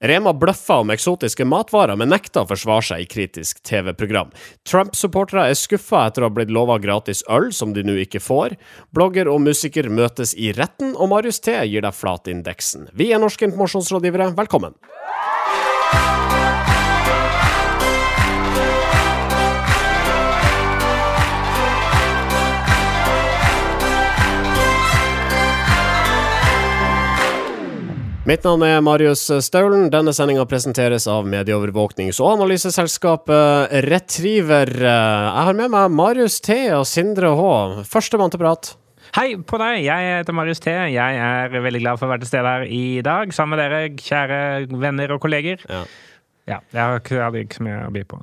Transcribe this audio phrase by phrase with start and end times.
[0.00, 4.30] Rema bløffa om eksotiske matvarer, men nekta å forsvare seg i kritisk TV-program.
[4.64, 8.56] Trump-supportere er skuffa etter å ha blitt lova gratis øl, som de nå ikke får.
[8.96, 12.88] Blogger og musiker møtes i retten, og Marius T gir deg flatindeksen.
[12.96, 14.78] Vi er norske informasjonsrådgivere, velkommen!
[28.28, 29.86] Mitt navn er Marius Staulen.
[29.92, 34.68] Denne sendinga presenteres av medieovervåknings- og analyseselskapet Retriever.
[34.84, 37.46] Jeg har med meg Marius T og Sindre H.
[37.88, 38.74] Førstemann til prat.
[39.16, 40.70] Hei på deg, jeg heter Marius T.
[40.70, 43.80] Jeg er veldig glad for å være til stede her i dag sammen med dere,
[43.98, 44.42] kjære
[44.84, 45.64] venner og kolleger.
[45.66, 45.80] Ja.
[46.50, 48.20] Ja, jeg hadde ikke så mye å by på.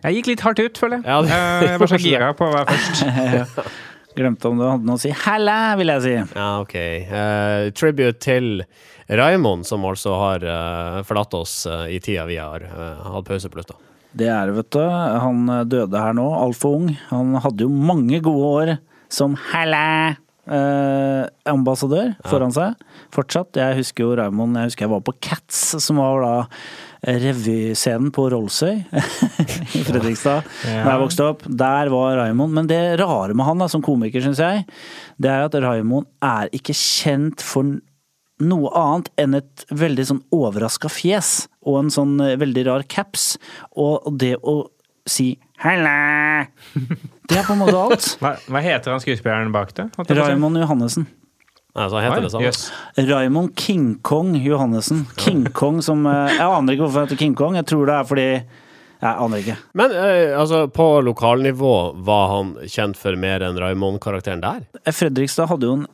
[0.00, 1.06] Jeg gikk litt hardt ut, føler jeg.
[1.06, 3.70] Ja, det- Eh, Jeg var så gira på å være først.
[4.16, 5.10] Glemte om du hadde noe å si.
[5.14, 6.14] Halla, vil jeg si.
[6.34, 6.74] Ja, ok.
[7.06, 8.64] Uh, tribute til
[9.10, 13.50] Raymond, som altså har eh, forlatt oss eh, i tida vi har eh, hatt pause
[13.50, 13.74] på lufta.
[14.12, 14.80] Det er det, vet du.
[15.22, 16.88] Han døde her nå, altfor ung.
[17.12, 18.72] Han hadde jo mange gode år
[19.10, 19.82] som halla
[20.50, 22.78] eh, ambassadør foran seg.
[23.14, 23.58] Fortsatt.
[23.58, 26.34] Jeg husker jo Raymond, jeg husker jeg var på Cats, som var da
[27.22, 28.74] revyscenen på Rollsøy
[29.78, 30.82] i Fredrikstad Ja.
[30.84, 31.44] da jeg vokste opp.
[31.48, 32.52] Der var Raymond.
[32.58, 34.66] Men det rare med han da, som komiker, syns jeg,
[35.22, 37.78] det er at Raymond er ikke kjent for
[38.40, 43.34] noe annet enn et veldig sånn overraska fjes og en sånn eh, veldig rar caps.
[43.76, 44.62] Og det å
[45.06, 46.46] si 'halla',
[47.28, 48.10] det er på en måte alt.
[48.22, 49.90] Hva, hva heter han skuespilleren bak det?
[50.08, 51.06] Raymond Johannessen.
[51.70, 52.42] Altså, så heter Oi, det sånn.
[52.48, 52.62] jøss.
[52.98, 55.04] Raymond King Kong Johannessen.
[55.20, 57.54] King Kong som eh, Jeg aner ikke hvorfor han heter King Kong.
[57.60, 58.28] Jeg tror det er fordi
[59.00, 59.54] Jeg aner ikke.
[59.80, 61.70] Men eh, altså, på lokalnivå
[62.04, 64.66] var han kjent for mer enn Raymond-karakteren der?
[64.92, 65.86] Fredrikstad hadde jo en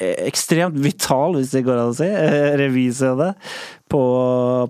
[0.00, 3.34] eh, ekstremt vital, hvis det går an å si, eh, revyscene
[3.88, 4.00] på,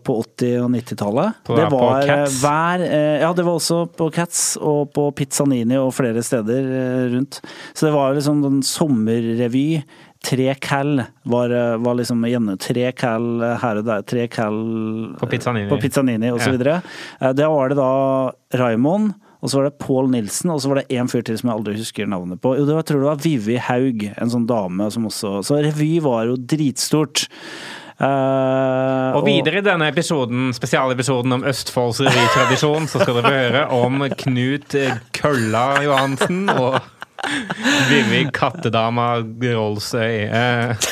[0.07, 1.39] på 80- og 90-tallet.
[1.47, 2.41] På- Det var på Cats?
[2.43, 7.07] hver eh, Ja, det var også på Cats og på Pizzanini og flere steder eh,
[7.15, 7.41] rundt.
[7.75, 9.83] Så det var liksom en sommerrevy.
[10.29, 12.51] Tre cal var, eh, var liksom igjen.
[12.61, 13.29] Tre cal
[13.63, 14.03] her og der.
[14.05, 14.59] Tre cal
[15.21, 15.69] På Pizzanini.
[15.71, 16.57] På Pizzanini og så Ja.
[16.59, 16.83] videre.
[17.21, 19.15] Eh, Det var det da Raymond.
[19.41, 21.57] Og så var det Pål Nilsen, og så var det en fyr til som jeg
[21.61, 22.57] aldri husker navnet på.
[22.59, 25.61] Jo, det var, jeg tror det var Vivi Haug, en sånn dame som også Så
[25.63, 27.29] revy var jo dritstort.
[28.01, 34.05] Uh, Og videre i denne episoden, spesialepisoden om Østfolds revytradisjon, så skal dere høre om
[34.21, 34.75] Knut
[35.19, 36.79] Kølla Johansen og
[37.89, 40.29] Vivi Kattedama Rollsøy.
[40.29, 40.89] Eh,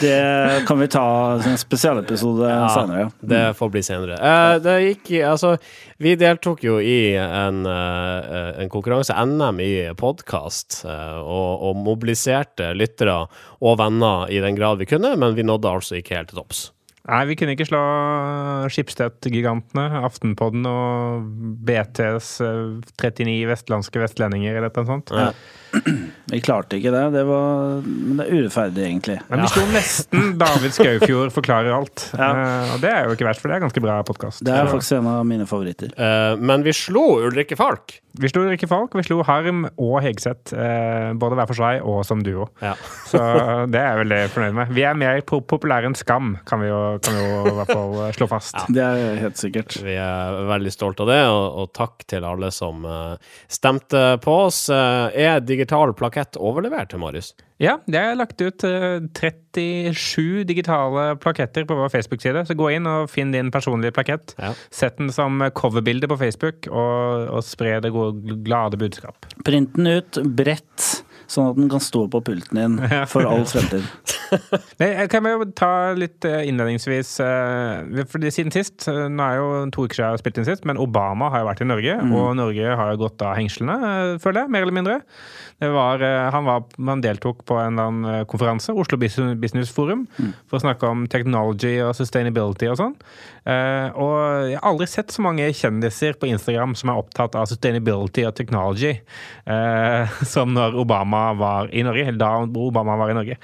[0.00, 1.04] Det kan vi ta
[1.42, 3.10] som en spesialepisode Ja, senere.
[3.20, 4.16] Det får bli senere.
[4.20, 5.54] Uh, det gikk Altså,
[6.00, 13.22] vi deltok jo i en, uh, en konkurranse, NM i podkast, og, og mobiliserte lyttere
[13.60, 16.68] og venner i den grad vi kunne, men vi nådde altså ikke helt til topps.
[17.08, 17.80] Nei, vi kunne ikke slå
[18.70, 21.24] Schibsted-gigantene, Aftenpodden og
[21.66, 25.12] BTs eh, 39 vestlandske vestlendinger eller noe sånt.
[25.16, 25.30] Ja.
[26.30, 27.02] Vi klarte ikke det.
[27.14, 29.18] Det var Men det er urettferdig, egentlig.
[29.30, 32.08] Men vi slo nesten David Skaufjord forklarer alt.
[32.18, 32.30] Ja.
[32.34, 34.42] Uh, og det er jo ikke verst, for det er ganske bra podkast.
[34.46, 35.92] Det er faktisk en av mine favoritter.
[35.98, 37.96] Uh, men vi slo Ulrikke Falk.
[38.18, 42.00] Vi slo Ulrikke Falk, vi slo Harm og Hegseth, Uh, både hver for seg og
[42.06, 42.48] som duo.
[42.62, 42.72] Ja.
[43.08, 43.20] Så
[43.70, 44.72] det er jeg veldig fornøyd med.
[44.74, 47.72] Vi er mer po- populære enn Skam, kan vi jo, kan vi jo i hvert
[47.72, 48.56] fall eh, slå fast.
[48.72, 49.76] Det er helt sikkert.
[49.84, 53.14] Vi er veldig stolt av det, og, og takk til alle som uh,
[53.50, 54.64] stemte på oss.
[54.72, 57.32] Uh, er digital plakett overlevert til Marius?
[57.60, 62.88] Ja, det har lagt ut uh, 37 digitale plaketter på vår Facebook-side, så gå inn
[62.88, 64.34] og finn din personlige plakett.
[64.40, 64.54] Ja.
[64.72, 69.28] Sett den som coverbilde på Facebook, og, og spre det gode, glade budskap.
[69.46, 70.90] Print den ut bredt,
[71.30, 72.78] sånn at den kan stå på pulten din
[73.12, 73.86] for all fremtid.
[74.80, 79.40] Nei, jeg kan jo ta litt eh, innledningsvis eh, fordi Siden sist, eh, nå er
[79.40, 81.68] jo to uker siden jeg har spilt inn sist, men Obama har jo vært i
[81.68, 85.00] Norge, og Norge har jo gått av hengslene, eh, føler jeg, mer eller mindre.
[85.60, 89.72] Det var, eh, han, var, han deltok på en eller annen eh, konferanse, Oslo Business
[89.74, 90.06] Forum, Forum,
[90.48, 92.96] for å snakke om technology og sustainability og sånn.
[93.48, 97.48] Eh, og jeg har aldri sett så mange kjendiser på Instagram som er opptatt av
[97.48, 98.92] sustainability og technology,
[99.48, 103.38] eh, som når Obama var i Norge, eller da Obama var i Norge.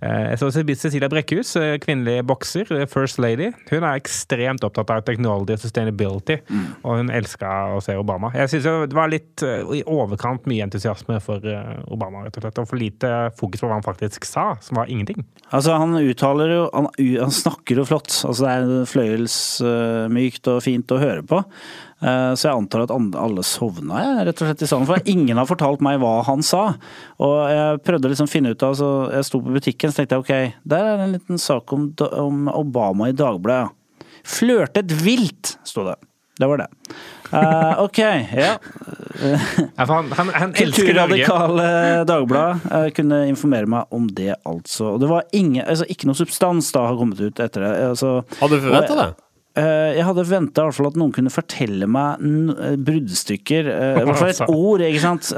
[0.00, 0.50] Eh, jeg så
[0.82, 1.52] Cecilia Brekkhus,
[1.84, 3.50] kvinnelig bokser, first lady.
[3.70, 6.38] Hun er ekstremt opptatt av technology og sustainability,
[6.82, 8.32] og hun elska å se Obama.
[8.36, 11.44] Jeg syns det var litt i overkant mye entusiasme for
[11.92, 14.90] Obama, rett og slett, og for lite fokus på hva han faktisk sa, som var
[14.90, 15.26] ingenting.
[15.50, 18.14] Altså, han uttaler jo Han, han snakker jo flott.
[18.24, 18.88] Altså, det er
[19.42, 21.40] fløyelsmykt og fint å høre på.
[22.02, 24.86] Eh, Så jeg antar at alle sovna, jeg, rett og slett i salen.
[24.88, 26.74] For ingen har fortalt meg hva han sa.
[27.22, 30.16] Og jeg prøvde liksom å finne ut av så Jeg sto på butikken så tenkte
[30.18, 33.70] jeg ok, der er det en liten sak om, om Obama i Dagbladet.
[34.22, 35.96] Flørtet vilt, sto det.
[36.38, 36.66] Det var det.
[37.32, 38.54] Uh, ok, ja.
[39.76, 41.18] Ja, for han, han, han elsker Norge.
[41.22, 44.94] Kulturradikale Dagblad eh, kunne informere meg om det, altså.
[44.94, 47.72] Og det var ingen, altså, ikke noe substans da har kommet ut etter det.
[47.92, 49.08] Altså, Hadde du forventa det?
[49.54, 52.22] Eh, jeg hadde venta at noen kunne fortelle meg
[52.56, 53.66] eh, bruddstykker.
[53.68, 55.28] eh, I hvert fall et ord, ikke sant.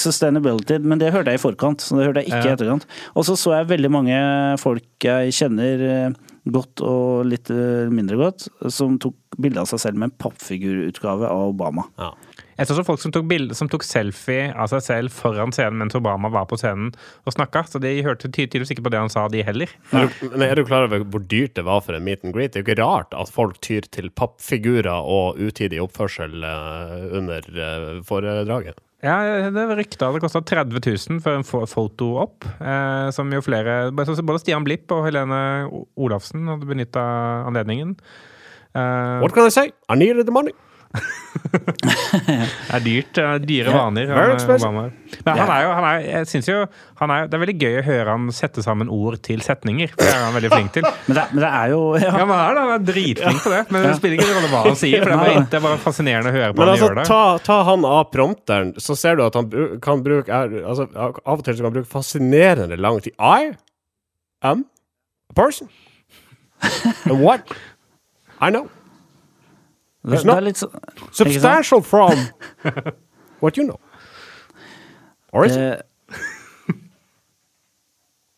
[0.00, 0.78] Sustainability.
[0.80, 2.56] Men det hørte jeg i forkant, så det hørte jeg ikke i Ja.
[2.56, 2.86] etterkant.
[3.14, 4.16] Og så så jeg veldig mange
[4.62, 6.14] folk jeg kjenner
[6.50, 7.50] godt og litt
[7.92, 11.84] mindre godt, som tok bilde av seg selv med en pappfigurutgave av Obama.
[12.00, 12.10] Ja.
[12.60, 15.80] Jeg så også folk som tok, bilder, som tok selfie av seg selv foran scenen
[15.80, 16.90] mens Obama var på scenen
[17.24, 17.62] og snakka.
[17.72, 19.72] Så de hørte ty- tydeligvis ikke på det han sa, de heller.
[19.96, 22.36] Er du, men er du klar over hvor dyrt det var for en meet and
[22.36, 22.52] greet?
[22.52, 27.48] Det er jo ikke rart at folk tyr til pappfigurer og utidig oppførsel eh, under
[27.48, 28.76] eh, foredraget.
[29.00, 29.16] Ja,
[29.48, 32.44] det var rykta det kosta 30 000 for en foto opp.
[32.60, 35.38] Eh, som jo flere Både Stian Blipp og Helene
[35.96, 37.00] Olafsen hadde benytta
[37.48, 37.96] anledningen.
[38.76, 39.72] Eh, What can I say?
[39.88, 40.52] I needed the money.
[40.90, 43.10] Det er dyrt.
[43.14, 44.08] det er Dyre vaner.
[44.10, 44.66] han, expensive.
[44.66, 44.82] Obama.
[45.24, 46.56] Men han er jo han er, Jeg synes jo
[47.00, 49.92] han er, Det er veldig gøy å høre han sette sammen ord til setninger.
[49.98, 50.88] Det er han veldig flink til.
[51.08, 52.10] Men det, men det er jo ja.
[52.10, 53.62] Ja, men han er, han er dritflink på det.
[53.70, 55.04] Men det spiller ikke rolle hva han sier.
[55.04, 56.98] For det er bare, det er bare fascinerende å høre på Men han altså, gjør
[57.00, 57.06] det.
[57.10, 59.48] ta, ta han av prompteren, så ser du at han
[59.86, 63.14] kan bruke er, altså, Av og til kan han bruke fascinerende lang tid.
[63.18, 63.52] I
[64.42, 64.66] am
[65.30, 65.70] a person.
[67.06, 67.46] And what?
[68.40, 68.66] I know.
[70.08, 70.56] It's not- litt
[71.12, 72.16] Substantial from
[73.40, 73.78] what you know.
[75.32, 75.82] Or is it?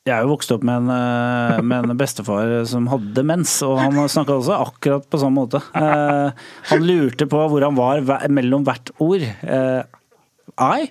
[0.02, 3.76] Jeg er jo vokst opp med en, eh, med en bestefar som hadde demens, og
[3.78, 5.60] han snakka også akkurat på samme måte.
[5.78, 6.32] Uh,
[6.72, 9.22] Han lurte på hvor han var mellom hvert ord.
[9.46, 9.82] Uh,
[10.58, 10.90] I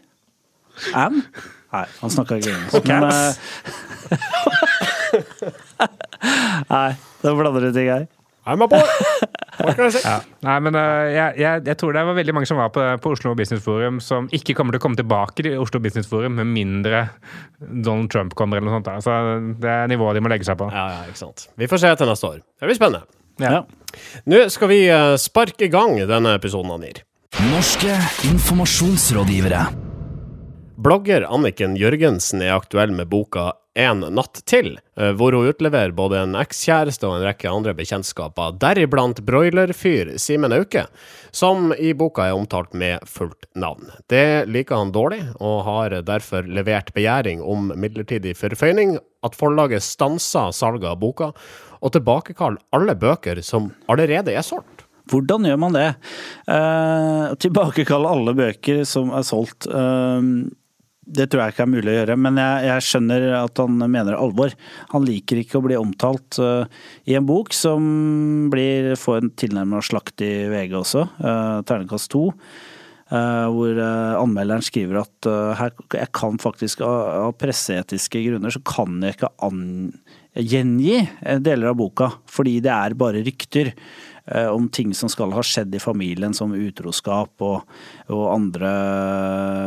[0.96, 1.26] am
[1.74, 2.88] Nei, han snakka ikke engelsk.
[2.88, 3.36] Men, eh,
[6.72, 6.90] Nei,
[7.22, 8.08] da blander du ting her.
[8.48, 8.80] I'm a boy.
[10.02, 10.18] Ja.
[10.46, 13.14] Nei, men uh, jeg, jeg, jeg tror det var veldig mange som var på, på
[13.16, 16.50] Oslo Business Forum som ikke kommer til å komme tilbake til Oslo Business Forum med
[16.52, 17.06] mindre
[17.60, 18.90] Donald Trump kommer eller noe sånt.
[18.90, 18.98] Da.
[19.04, 19.18] Så
[19.62, 20.70] det er nivået de må legge seg på.
[20.74, 21.48] Ja, ja, ikke sant.
[21.60, 22.42] Vi får se til neste år.
[22.60, 23.06] Det blir spennende.
[23.42, 23.64] Ja.
[24.30, 27.02] Nå skal vi eh, sparke i gang denne episoden av NIR.
[27.52, 27.96] Norske
[28.28, 29.64] informasjonsrådgivere.
[30.82, 36.18] Blogger Anniken Jørgensen er aktuell med boka En natt til, eh, hvor hun utleverer både
[36.20, 40.90] en ekskjæreste og en rekke andre bekjentskaper, deriblant broilerfyr Simen Auke,
[41.32, 43.88] som i boka er omtalt med fullt navn.
[44.12, 50.52] Det liker han dårlig, og har derfor levert begjæring om midlertidig forføyning, at forlaget stanser
[50.52, 51.32] salget av boka,
[51.82, 54.84] og tilbakekaller alle bøker som allerede er solgt.
[55.12, 55.90] Hvordan gjør man det?
[56.52, 59.66] Eh, tilbakekalle alle bøker som er solgt.
[59.68, 60.28] Eh,
[61.02, 64.18] det tror jeg ikke er mulig å gjøre, men jeg, jeg skjønner at han mener
[64.18, 64.54] alvor.
[64.94, 66.68] Han liker ikke å bli omtalt uh,
[67.10, 67.88] i en bok som
[68.54, 72.30] blir, får en tilnærmet slakt i VG også, uh, terningkast to.
[73.12, 78.54] Uh, hvor eh, anmelderen skriver at eh, her, jeg kan faktisk av, av presseetiske grunner
[78.56, 79.66] så kan jeg ikke an,
[80.38, 84.11] gjengi eh, deler av boka, fordi det er bare rykter eh,
[84.52, 87.64] om ting som skal ha skjedd i familien, som utroskap og,
[88.12, 88.72] og andre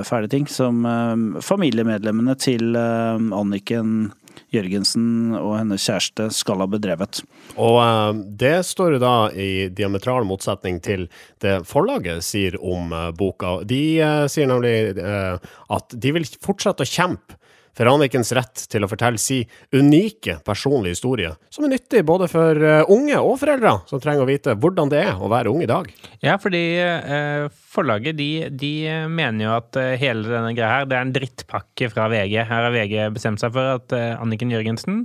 [0.06, 4.12] fæle ting, som eh, familiemedlemmene til eh, Anniken
[4.54, 7.22] Jørgensen og hennes kjæreste skal ha bedrevet.
[7.54, 11.08] Og eh, det står jo da i diametral motsetning til
[11.44, 13.58] det forlaget sier om eh, boka.
[13.66, 17.40] De eh, sier nemlig eh, at de vil fortsette å kjempe
[17.74, 19.42] for Annikens rett til å fortelle si
[19.74, 24.30] unike personlige historie, som er nyttig både for eh, unge og foreldre som trenger å
[24.30, 25.90] vite hvordan det er å være ung i dag.
[26.24, 28.74] Ja, fordi eh, forlaget de, de
[29.10, 32.40] mener jo at eh, hele denne greia her, det er en drittpakke fra VG.
[32.42, 35.04] Her har VG bestemt seg for at eh, Anniken Jørgensen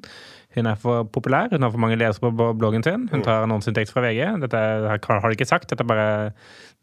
[0.58, 3.06] hun er for populær, hun har for mange lesere på bloggen sin.
[3.12, 4.24] Hun tar annonseinntekt fra VG.
[4.42, 5.70] Dette har de ikke sagt.
[5.70, 6.08] Dette, er bare,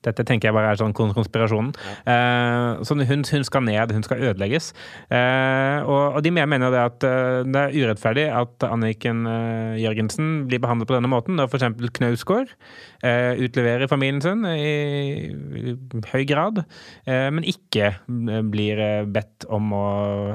[0.04, 1.72] dette tenker jeg bare er sånn kon- konspirasjonen.
[2.06, 4.72] Eh, så hun, hun skal ned, hun skal ødelegges.
[5.10, 9.24] Eh, og, og de mener det at eh, det er urettferdig at Anniken
[9.80, 11.36] Jørgensen blir behandlet på denne måten.
[11.40, 11.66] Når f.eks.
[11.96, 12.52] Knausgård
[13.02, 15.74] eh, utleverer familien sin i, i
[16.12, 16.62] høy grad,
[17.08, 17.94] eh, men ikke
[18.52, 18.78] blir
[19.12, 19.84] bedt om å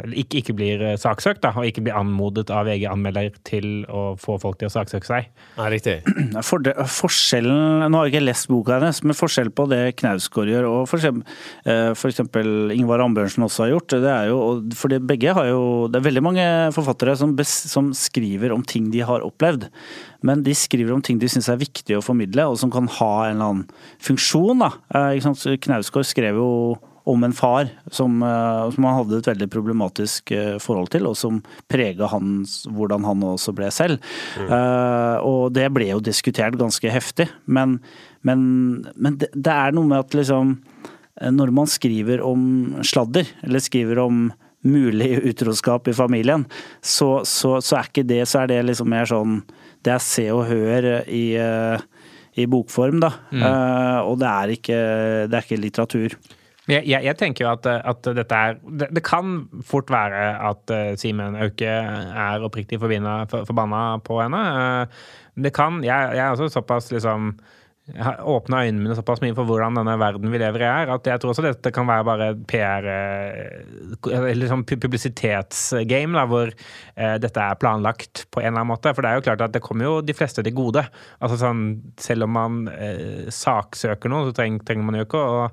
[0.01, 4.36] Eller ikke, ikke blir saksøkt, da, og ikke blir anmodet av VG-anmelder til å få
[4.41, 5.32] folk til å saksøke seg.
[5.58, 6.00] Ja, riktig.
[6.48, 6.63] For,
[7.00, 9.15] forskjellen, Nå har jeg ikke lest boka hennes, men
[9.51, 11.24] forskjell på det Knausgård gjør og eksempel,
[11.65, 15.88] eh, eksempel Ingvar Ambjørnsen også har gjort, det er jo For det, begge har jo
[15.88, 19.70] Det er veldig mange forfattere som, som skriver om ting de har opplevd.
[20.24, 23.25] Men de skriver om ting de syns er viktig å formidle, og som kan ha
[23.25, 23.67] en eller annen
[24.00, 24.60] funksjon.
[24.60, 24.72] da.
[24.93, 30.31] Eh, Knausgård skrev jo om en far som, eh, som han hadde et veldig problematisk
[30.36, 31.41] eh, forhold til, og som
[31.72, 34.01] prega hvordan han også ble selv.
[34.41, 37.79] Eh, og det ble jo diskutert ganske heftig, men,
[38.27, 38.43] men,
[38.96, 40.60] men det, det er noe med at liksom
[41.22, 44.31] Når man skriver om sladder, eller skriver om
[44.63, 46.46] mulig utroskap i familien,
[46.81, 49.41] så, så, så er ikke det Så er det liksom mer sånn
[49.84, 51.81] Det er se og hør i, uh,
[52.39, 53.12] i bokform, da.
[53.34, 54.77] Eh, og det er ikke,
[55.27, 56.15] det er ikke litteratur.
[56.70, 60.74] Jeg, jeg, jeg tenker jo at, at dette er det, det kan fort være at
[60.74, 64.41] uh, Simen Auke er oppriktig forbanna på henne.
[64.86, 67.34] Uh, det kan Jeg, jeg er også såpass liksom
[68.00, 71.22] åpna øynene mine såpass mye for hvordan denne verden vi lever i er, at jeg
[71.22, 77.44] tror også dette kan være bare PR eh, Eller sånn publisitetsgame, da, hvor eh, dette
[77.44, 78.94] er planlagt på en eller annen måte.
[78.96, 80.86] For det er jo klart at det kommer jo de fleste til gode.
[81.20, 81.66] Altså sånn,
[82.02, 85.50] Selv om man eh, saksøker noe, så treng, trenger man jo ikke å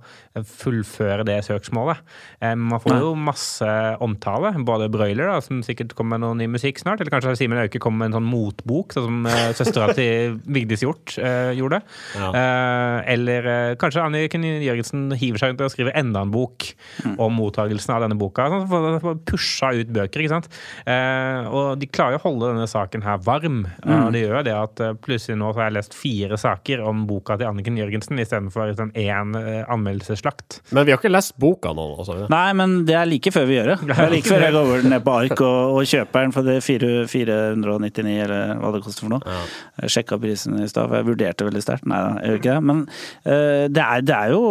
[0.46, 2.02] fullføre det søksmålet.
[2.40, 3.72] Eh, man får jo masse
[4.04, 4.54] omtale.
[4.68, 7.80] Både Broiler, da, som sikkert kommer med noe ny musikk snart, eller kanskje Simen Auke
[7.82, 11.82] kommer med en sånn motbok, sånn som eh, søstera til Vigdis Hjort eh, gjorde.
[12.16, 12.27] Ja.
[12.36, 16.70] Eh, eller eh, kanskje Anniken Jørgensen hiver seg ut og skriver enda en bok
[17.18, 18.48] om mottagelsen av denne boka.
[18.52, 20.50] Sånn, for for pusha ut bøker, ikke sant.
[20.88, 23.64] Eh, og de klarer å holde denne saken her varm.
[23.84, 24.06] Mm.
[24.06, 27.04] og det gjør det at eh, plutselig nå så har jeg lest fire saker om
[27.08, 30.60] boka til Anniken Jørgensen istedenfor sånn én en anmeldelsesslakt.
[30.70, 31.86] Men vi har ikke lest boka nå.
[31.98, 32.18] Altså.
[32.32, 33.78] Nei, men det er like før vi gjør det.
[33.88, 36.58] Det er like før jeg går ned på ark og, og kjøper den for det
[36.60, 39.36] er 499, eller hva det koster for noe.
[39.82, 41.88] Jeg sjekka prisen i stad, for jeg vurderte veldig sterkt.
[41.90, 42.62] Nei da, gjør ikke det.
[42.70, 42.84] Men
[43.24, 44.42] eh, det, er, det er jo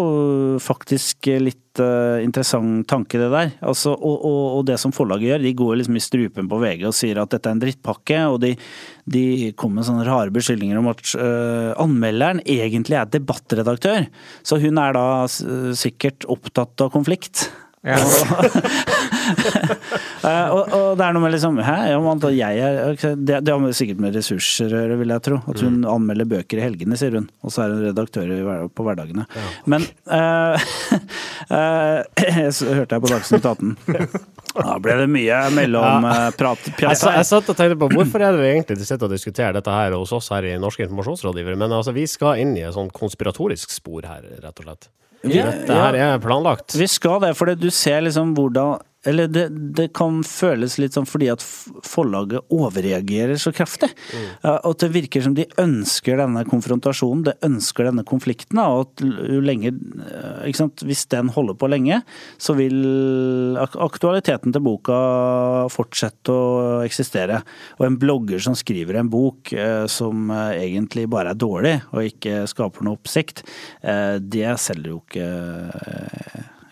[0.63, 3.53] faktisk litt eh, interessant tanke, det der.
[3.67, 6.87] Altså, og, og, og det som forlaget gjør, de går liksom i strupen på VG
[6.89, 8.53] og sier at dette er en drittpakke, og de,
[9.09, 9.25] de
[9.59, 14.07] kommer med sånne rare beskyldninger om at uh, anmelderen egentlig er debattredaktør.
[14.47, 17.49] Så hun er da sikkert opptatt av konflikt.
[17.87, 17.99] Ja.
[20.25, 21.75] Eh, og, og det er noe med liksom Hæ?
[21.91, 25.41] Ja, at jeg er det, det har sikkert med ressurser å gjøre, vil jeg tro.
[25.51, 27.29] At hun anmelder bøker i helgene, sier hun.
[27.45, 28.33] Og så er hun redaktør
[28.73, 29.27] på hverdagene.
[29.69, 30.57] Men uh,
[31.53, 33.77] eh, så hørte jeg på Dagsnytt 18.
[34.57, 36.69] Da ble det mye mellomprat.
[36.81, 39.73] Jeg, jeg satt og tenkte på Hvorfor er det vi egentlig sitter og diskuterer dette
[39.73, 41.59] her hos oss her i Norske informasjonsrådgivere?
[41.61, 44.89] Men altså, vi skal inn i et sånn konspiratorisk spor her, rett og slett.
[45.25, 46.75] Ja, Dette her er planlagt.
[46.77, 49.47] Vi skal det, for du ser liksom hvordan Eller det,
[49.77, 51.43] det kan føles litt sånn fordi at
[51.87, 53.89] forlaget overreagerer så kraftig.
[54.11, 54.25] Mm.
[54.57, 58.59] At det virker som de ønsker denne konfrontasjonen, de ønsker denne konflikten.
[58.59, 62.01] Og at jo lenger eh, ikke sant, Hvis den holder på lenge,
[62.41, 64.97] så vil aktualiteten til boka
[65.73, 67.41] fortsette å eksistere.
[67.79, 72.11] Og en blogger som skriver en bok eh, som eh, egentlig bare er dårlig, og
[72.11, 73.43] ikke skaper noe oppsikt,
[73.77, 75.27] det selger jo ikke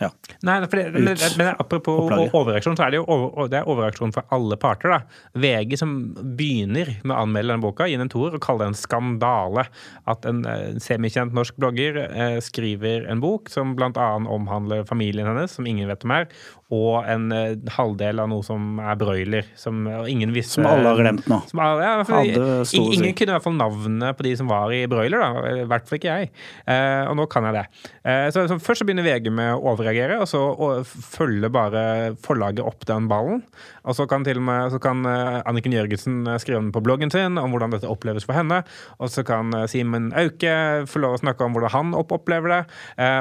[0.01, 0.09] ja.
[0.45, 4.25] Nei, det, men, men apropos overreaksjon, så er det jo over, det er overreaksjon fra
[4.35, 4.91] alle parter.
[4.91, 4.99] da.
[5.39, 5.95] VG som
[6.37, 9.67] begynner med å anmelde denne boka, gir den en toer og kaller det en skandale.
[10.11, 14.09] At en eh, semikjent norsk blogger eh, skriver en bok som bl.a.
[14.19, 16.29] omhandler familien hennes, som ingen vet om er,
[16.75, 19.49] og en eh, halvdel av noe som er broiler.
[19.59, 21.39] Som ingen visste Som alle har glemt nå.
[21.49, 25.21] Som ja, for, ingen, kunne i hvert fall navnet på de som var i broiler,
[25.21, 25.55] da.
[25.63, 26.31] I hvert fall ikke jeg.
[26.67, 27.65] Eh, og nå kan jeg det.
[28.03, 32.65] Eh, så, så Først så begynner VG med å overreagere, og så følger bare forlaget
[32.65, 33.43] opp den ballen.
[33.85, 36.81] Og så kan til og med så kan eh, Anniken Jørgensen eh, skrive den på
[36.83, 38.63] bloggen sin om hvordan dette oppleves for henne.
[38.99, 42.61] Og så kan eh, Simen Auke få lov å snakke om hvordan han opplever det.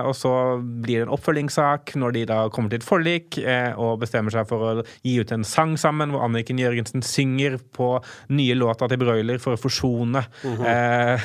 [0.04, 3.38] Og så blir det en oppfølgingssak når de da kommer til et forlik
[3.80, 7.88] og bestemmer seg for å gi ut en sang sammen hvor Anniken Jørgensen synger på
[8.34, 11.24] nye låta til Broiler for å forsone eh,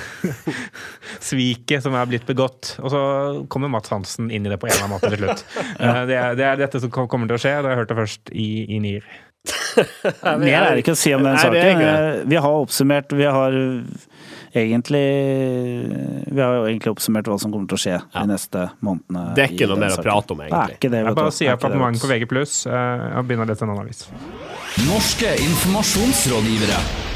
[1.30, 2.76] sviket som er blitt begått.
[2.84, 3.02] Og så
[3.52, 5.29] kommer Mats Hansen inn i det på en eller annen måte til slutt.
[5.80, 7.56] Eh, det, er, det er dette som kommer til å skje.
[7.62, 9.06] Det har jeg hørt det først i, i NIR.
[10.40, 12.28] Mer er det ikke å si om den Nei, saken.
[12.30, 13.56] Vi har oppsummert Vi har
[14.52, 15.04] egentlig
[16.28, 18.02] Vi har jo egentlig oppsummert hva som kommer til å skje Ja.
[18.20, 19.24] de neste månedene.
[19.38, 20.80] Det er ikke noe mer å prate om, Det er egentlig.
[20.80, 21.70] ikke det, Jeg vet bare sier er på
[22.12, 22.28] VG+.
[22.68, 22.74] og
[23.16, 24.02] Jeg begynner å lese en annen avis.
[24.90, 27.09] Norske informasjonsrådgivere.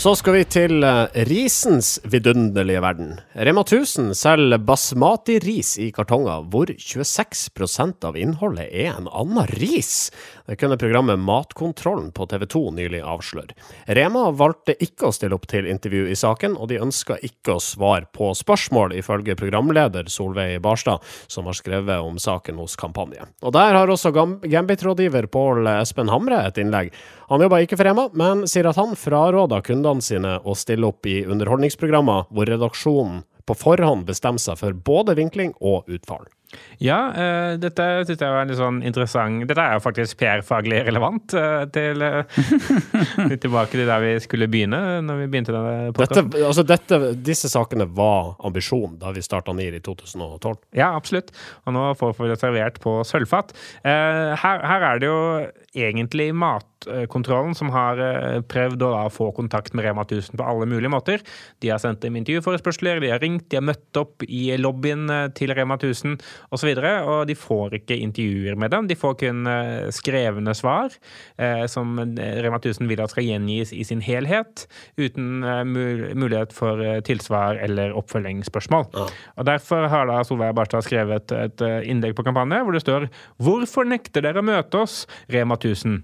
[0.00, 3.10] Så skal vi til eh, risens vidunderlige verden.
[3.36, 10.08] Rema 1000 selger basmati-ris i kartonger, hvor 26% av innholdet er en annen ris.
[10.48, 13.52] Det kunne programmet Matkontrollen på TV 2 nylig avsløre.
[13.92, 17.60] Rema valgte ikke å stille opp til intervju i saken, og de ønska ikke å
[17.60, 23.28] svare på spørsmål, ifølge programleder Solveig Barstad, som har skrevet om saken hos Kampanje.
[23.44, 26.88] Og der har også Gambit-rådgiver Pål Espen Hamre et innlegg.
[27.30, 31.06] Han jobber ikke for Rema, men sier at han fraråder kundene sine å stille opp
[31.06, 36.28] i underholdningsprogrammer hvor redaksjonen på forhånd bestemmer seg for både vinkling og utfall.
[36.82, 41.30] Ja, uh, dette syns jeg var litt sånn interessant Dette er jo faktisk PR-faglig relevant
[41.30, 42.26] Uh, til uh,
[43.30, 47.46] litt tilbake til der vi skulle begynne når vi begynte denne Dette, altså dette, disse
[47.52, 50.58] sakene var ambisjonen da vi starta NIR i 2012.
[50.74, 51.30] Ja, absolutt.
[51.66, 53.54] Og nå får vi det servert på sølvfat.
[53.84, 55.20] Her, her er det jo
[55.76, 56.32] egentlig
[56.80, 61.20] Matkontrollen som har eh, prøvd å få kontakt med Rema 1000 på alle mulige måter.
[61.60, 65.28] De har sendt dem intervjuforespørsler, de har ringt, de har møtt opp i lobbyen eh,
[65.36, 66.16] til Rema 1000
[66.50, 66.70] osv.
[66.70, 68.88] Og, så og de får ikke intervjuer med dem.
[68.88, 70.92] De får kun eh, skrevne svar
[71.70, 74.64] som Rema 1000 vil at skal gjengis i sin helhet,
[75.00, 78.86] uten mulighet for tilsvar eller oppfølgingsspørsmål.
[78.94, 83.08] Og Derfor har da Solveig Barstad skrevet et innlegg på kampanje hvor det står
[83.40, 86.02] 'Hvorfor nekter dere å møte oss, Rema 1000?'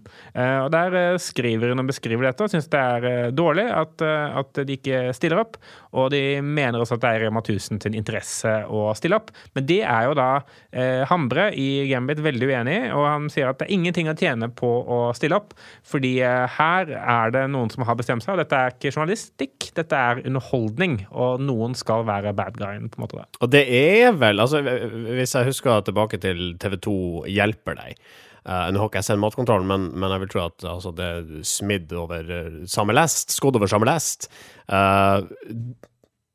[0.67, 4.03] Og Der eh, skriver hun og beskriver dette og syns det er eh, dårlig at,
[4.03, 5.59] eh, at de ikke stiller opp.
[5.97, 9.31] Og de mener også at det er Rema 1000 sin interesse å stille opp.
[9.57, 10.29] Men det er jo da
[10.73, 14.17] eh, Hambre i Gambit veldig uenig i, og han sier at det er ingenting å
[14.19, 15.55] tjene på å stille opp.
[15.87, 16.13] Fordi
[16.57, 20.25] her er det noen som har bestemt seg, og dette er ikke journalistikk, dette er
[20.27, 20.99] underholdning.
[21.15, 23.27] Og noen skal være bad guyen, på en måte.
[23.41, 26.97] Og det er vel, altså hvis jeg husker tilbake til TV 2
[27.31, 28.01] hjelper deg
[28.47, 31.11] uh, Nå har ikke jeg sett matkontrollen, men, men jeg vil tro at altså, det
[31.11, 34.31] er smidd over uh, samme lest, skodd over samme lest.
[34.71, 35.27] Uh,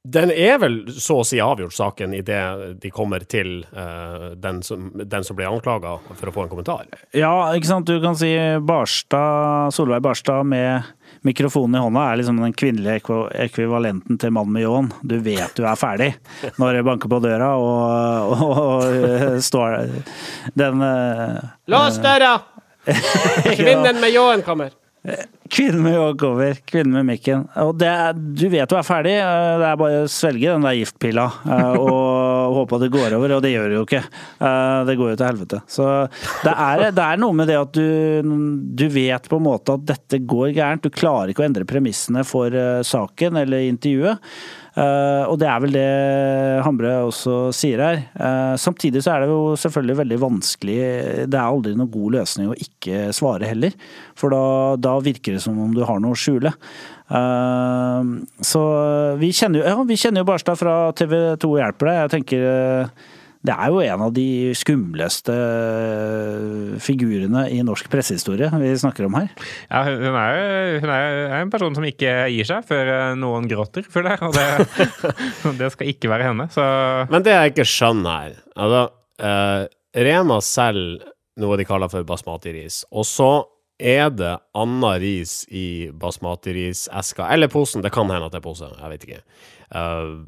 [0.04, 2.42] den er vel så å si avgjort, saken, idet
[2.82, 6.88] de kommer til uh, den, som, den som ble anklaga, for å få en kommentar.
[7.14, 7.86] Ja, ikke sant.
[7.86, 8.32] Du kan si
[8.66, 10.90] Barstad, Solveig Barstad med
[11.28, 14.90] mikrofonen i hånda er liksom den kvinnelige ekvivalenten til mannen med ljåen.
[15.06, 16.10] Du vet du er ferdig
[16.58, 19.78] når det banker på døra og, og, og står
[20.58, 21.38] den uh,
[21.70, 22.40] Lås døra!
[23.60, 24.74] Kvinnen med ljåen kommer.
[25.52, 26.60] Kvinnen med ljåen.
[26.66, 27.44] Kvinnen med mikken.
[27.60, 27.92] Og det,
[28.40, 29.18] du vet du er ferdig.
[29.20, 31.28] Det er bare å svelge den der giftpilla
[31.82, 34.04] og håpe at det går over, og det gjør det jo ikke.
[34.88, 35.62] Det går jo til helvete.
[35.72, 35.90] Så
[36.46, 38.32] det er, det er noe med det at du,
[38.80, 40.88] du vet på en måte at dette går gærent.
[40.88, 42.56] Du klarer ikke å endre premissene for
[42.88, 44.32] saken eller intervjuet.
[44.72, 45.88] Uh, og det er vel det
[46.64, 48.02] Hambre også sier her.
[48.16, 50.78] Uh, samtidig så er det jo selvfølgelig veldig vanskelig
[51.28, 53.76] Det er aldri noen god løsning å ikke svare heller.
[54.16, 54.44] For da,
[54.80, 56.54] da virker det som om du har noe å skjule.
[57.12, 58.62] Uh, så
[59.20, 62.00] vi kjenner jo, ja, vi kjenner jo Barstad fra TV 2 Hjelper deg.
[62.06, 62.48] Jeg tenker
[63.42, 64.26] det er jo en av de
[64.58, 65.36] skumleste
[66.86, 69.32] figurene i norsk pressehistorie vi snakker om her.
[69.66, 70.42] Ja, hun er,
[70.84, 74.28] hun er en person som ikke gir seg før noen gråter, føler jeg.
[74.28, 76.46] Og det, det, skal ikke være henne.
[76.54, 76.66] Så.
[77.10, 78.84] Men det jeg ikke skjønner her altså,
[79.26, 79.64] uh,
[80.06, 81.10] Rema selger
[81.42, 83.32] noe de kaller for basmati-ris, og så
[83.82, 87.82] er det anna ris i basmati-riseska, eller posen.
[87.82, 89.22] Det kan hende at det er pose, jeg vet ikke.
[89.74, 90.22] Uh,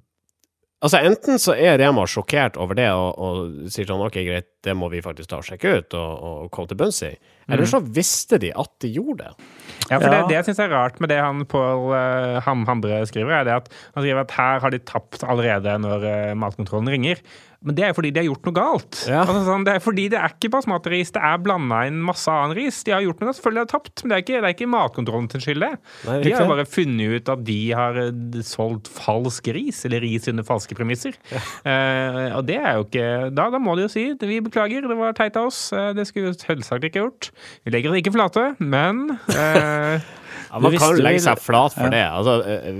[0.84, 4.74] Altså Enten så er Rema sjokkert over det og, og sier sånn ok, greit, det
[4.76, 7.14] må vi faktisk ta og sjekke ut og, og komme til bunns i.
[7.52, 9.48] Eller så visste de at de gjorde det.
[9.90, 10.12] Ja, for ja.
[10.14, 13.48] Det, det jeg syns er rart med det han Pål uh, Ham Hambre skriver, er
[13.48, 17.24] det at han skriver at her har de tapt allerede når uh, matkontrollen ringer.
[17.64, 19.00] Men det er jo fordi de har gjort noe galt.
[19.08, 19.22] Ja.
[19.24, 22.56] Altså, sånn, det er fordi det er ikke basmatris, det er blanda inn masse annen
[22.58, 22.82] ris.
[22.84, 24.70] De har gjort noe, selvfølgelig har de tapt, men det er ikke, det er ikke
[24.74, 25.72] matkontrollen til skyld, det.
[26.26, 28.00] De har bare funnet ut at de har
[28.48, 31.16] solgt falsk ris, eller ris under falske premisser.
[31.32, 31.44] Ja.
[31.64, 34.98] Uh, og det er jo ikke da, da, må de jo si vi beklager, det
[35.00, 35.66] var teit av oss.
[35.76, 37.32] Uh, det skulle vi selvsagt ikke gjort.
[37.64, 40.04] Vi legger oss ikke flate, men uh,
[40.50, 42.02] Ja, man kan jo legge seg flat for det.
[42.06, 42.36] Altså,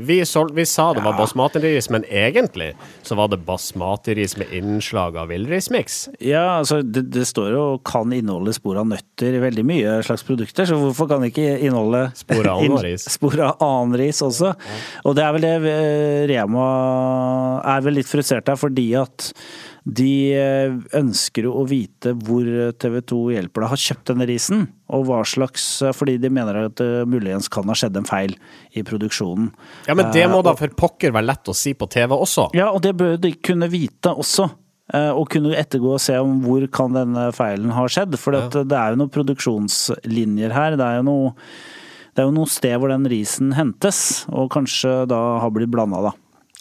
[0.06, 2.72] vi, solg, vi, sa det var basmatiris, men egentlig
[3.06, 5.98] så var det basmatiris med innslag av villrismiks.
[6.20, 10.26] Ja, altså det, det, står jo kan inneholde spor av nøtter i veldig mye slags
[10.28, 13.08] produkter, så hvorfor kan det ikke inneholde spor av annen ris?
[13.18, 14.54] Spor av annen ris også.
[15.04, 15.78] Og det er vel det
[16.34, 16.68] Rema
[17.74, 19.32] er vel litt frustrert av, fordi at
[19.84, 20.40] de
[20.96, 22.48] ønsker å vite hvor
[22.80, 25.66] TV 2 Hjelper deg har kjøpt denne risen, og hva slags
[25.98, 28.36] Fordi de mener at det muligens kan ha skjedd en feil
[28.72, 29.52] i produksjonen.
[29.90, 32.50] Ja, men det må da for pokker være lett å si på TV også?
[32.56, 34.48] Ja, og det bør de kunne vite også.
[34.94, 38.18] Og kunne ettergå og se om hvor kan denne feilen ha skjedd.
[38.20, 38.48] For ja.
[38.52, 40.78] det er jo noen produksjonslinjer her.
[40.80, 41.32] Det er jo noe,
[42.14, 46.04] det er jo noe sted hvor den risen hentes, og kanskje da har blitt blanda,
[46.12, 46.14] da.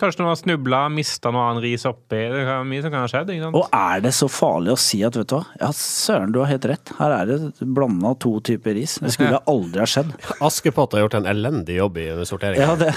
[0.02, 2.18] Kanskje noen har snubla, mista noe annet ris oppi.
[2.32, 3.28] Det er mye som kan ha skjedd.
[3.30, 3.54] ikke sant?
[3.60, 6.50] Og er det så farlig å si at vet du hva, ja søren, du har
[6.50, 6.90] helt rett.
[6.98, 8.96] Her er det blanda to typer ris.
[8.98, 10.10] Det skulle aldri ha skjedd.
[10.48, 12.66] Askepott har gjort en elendig jobb i sorteringen.
[12.66, 12.90] Ja, det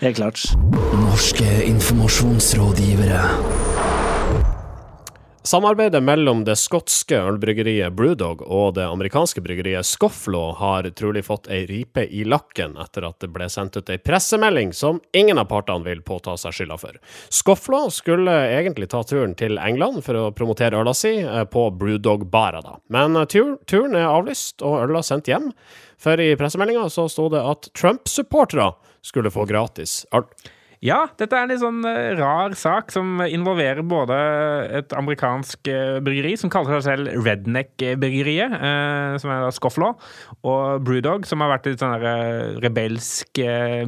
[0.00, 0.40] Helt klart.
[0.96, 3.20] Norske informasjonsrådgivere.
[5.42, 11.62] Samarbeidet mellom det skotske ølbryggeriet Brewdog og det amerikanske bryggeriet Scofflaw har trolig fått ei
[11.64, 15.88] ripe i lakken etter at det ble sendt ut ei pressemelding som ingen av partene
[15.88, 17.00] vil påta seg skylda for.
[17.32, 22.60] Scofflaw skulle egentlig ta turen til England for å promotere øla si eh, på Brewdog-bara,
[22.60, 22.76] da.
[22.92, 25.54] Men eh, tur turen er avlyst og øla sendt hjem,
[25.96, 30.28] for i pressemeldinga så sto det at Trump-supportere skulle få gratis øl.
[30.80, 34.16] Ja, dette er en litt sånn eh, rar sak som involverer både
[34.78, 39.92] et amerikansk eh, bryggeri som kaller seg selv Redneck-bryggeriet, eh, som er da Scofflaw,
[40.40, 41.98] og Brewdog, som har vært et sånn
[42.64, 43.42] rebelsk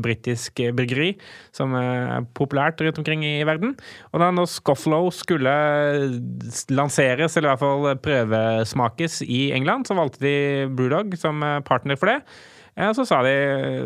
[0.04, 1.14] britisk bryggeri
[1.56, 3.72] som er populært rundt omkring i verden.
[4.12, 5.56] Og da når Scofflaw skulle
[6.76, 10.36] lanseres, eller i hvert fall prøvesmakes i England, så valgte de
[10.76, 12.20] Brewdog som partner for det.
[12.72, 13.32] Ja, så sa de,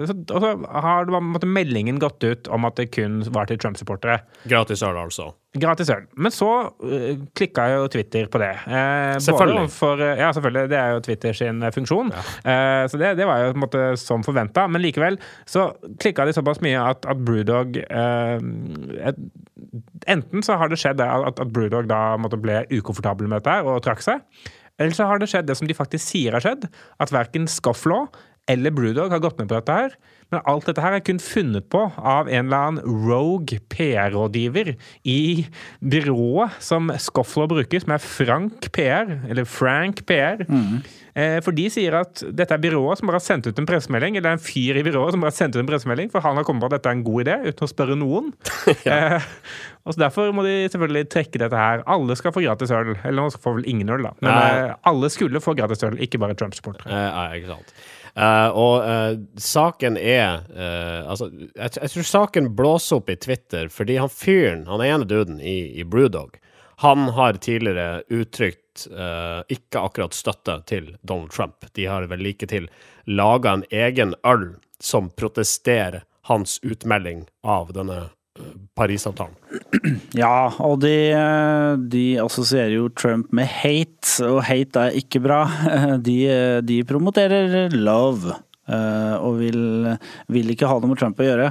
[0.07, 4.21] så, og så har på meldingen gått ut om at det kun var til Trump-supportere.
[4.47, 5.33] Gratis øl, altså.
[5.59, 6.05] Gratis øl.
[6.15, 8.53] Men så uh, klikka jo Twitter på det.
[8.69, 9.73] Eh, Selvfølgelig.
[9.75, 10.71] For, ja, selvfølgelig.
[10.71, 12.13] Det er jo Twitter sin funksjon.
[12.15, 14.69] Eh, så det, det var jo på en måte som forventa.
[14.71, 15.19] Men likevel
[15.51, 15.73] så
[16.03, 18.39] klikka de såpass mye at, at Brewdog eh,
[19.11, 19.19] et,
[20.07, 23.81] Enten så har det skjedd at, at Brewdog da måtte ble ukomfortabel med dette og
[23.83, 24.23] trakk seg.
[24.79, 26.69] Eller så har det skjedd det som de faktisk sier har skjedd.
[27.03, 28.07] At verken Scofflaw
[28.51, 29.97] eller Brewdog har gått med på dette her.
[30.35, 34.73] Men alt dette her er kun funnet på av en eller annen rogue PR-rådgiver
[35.07, 35.47] i
[35.79, 40.43] byrået som Scofflaw bruker, som er Frank PR, eller Frank PR.
[40.51, 40.81] Mm.
[41.47, 44.27] For de sier at dette er byrået som bare har sendt ut en pressemelding, eller
[44.27, 46.37] det er en fyr i byrået som bare har sendt ut en pressemelding, for han
[46.37, 48.33] har kommet på at dette er en god idé, uten å spørre noen.
[48.91, 49.31] eh,
[49.87, 51.87] og så Derfor må de selvfølgelig trekke dette her.
[51.87, 52.97] Alle skal få gratis øl.
[52.99, 54.13] Eller nå får vel ingen øl, da.
[54.19, 54.49] Men Nei.
[54.67, 56.91] eh, alle skulle få gratis øl, ikke bare Trump-supportere.
[56.91, 57.73] Eh, ikke sant.
[58.17, 63.69] Eh, og uh, saken er uh, Altså, jeg, jeg tror saken blåser opp i Twitter
[63.73, 66.39] fordi han fyren, han ene duden i, i Brewdog,
[66.81, 68.63] han har tidligere uttrykt
[69.49, 71.65] ikke akkurat støtte til Donald Trump.
[71.73, 72.67] De har vel like til
[73.09, 74.45] laga en egen øl
[74.85, 78.11] som protesterer hans utmelding av denne
[78.77, 79.37] Parisavtalen.
[80.17, 80.93] Ja, og de,
[81.93, 85.43] de assosierer jo Trump med hate, og hate er ikke bra.
[86.07, 86.17] De,
[86.67, 88.35] de promoterer love.
[88.69, 89.61] eh, Og vil,
[90.33, 91.49] vil ikke ha noe med Trump å gjøre.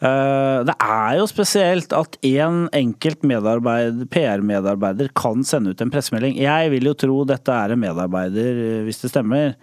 [0.00, 5.92] Eh, Det er jo spesielt at én en enkelt medarbeider, PR-medarbeider kan sende ut en
[5.94, 6.36] pressemelding.
[6.42, 9.54] Jeg vil jo tro dette er en medarbeider, eh, hvis det stemmer,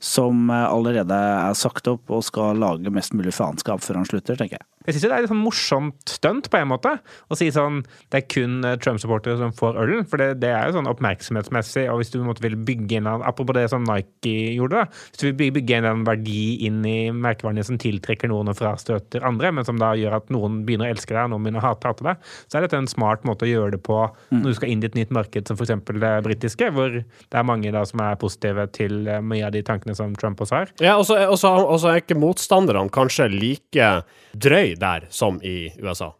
[0.00, 4.60] som allerede er sagt opp og skal lage mest mulig faenskap før han slutter, tenker
[4.60, 4.66] jeg.
[4.88, 6.94] Jeg syns det er et sånn morsomt stunt på en måte.
[7.28, 10.06] Å si sånn det er kun eh, Trump-supportere som får ølen.
[10.08, 13.56] For det, det er jo sånn oppmerksomhetsmessig, og hvis du måtte vil bygge inn Apropos
[13.56, 15.02] det som Nike gjorde, da.
[15.12, 19.24] Hvis du vil bygge, inn en verdi inn i merkevaren som tiltrekker noen og frastøter
[19.28, 21.68] andre, men som da gjør at noen begynner å elske deg og noen begynner å
[21.68, 24.00] hate, hate deg, så er dette en smart måte å gjøre det på
[24.32, 25.74] når du skal inn i et nytt marked, som f.eks.
[25.88, 29.64] det britiske, hvor det er mange da som er positive til eh, mye av de
[29.66, 30.72] tankene som Trump også har.
[30.84, 33.90] Ja, og så er ikke motstanderne kanskje like
[34.38, 36.12] drøy der som i USA.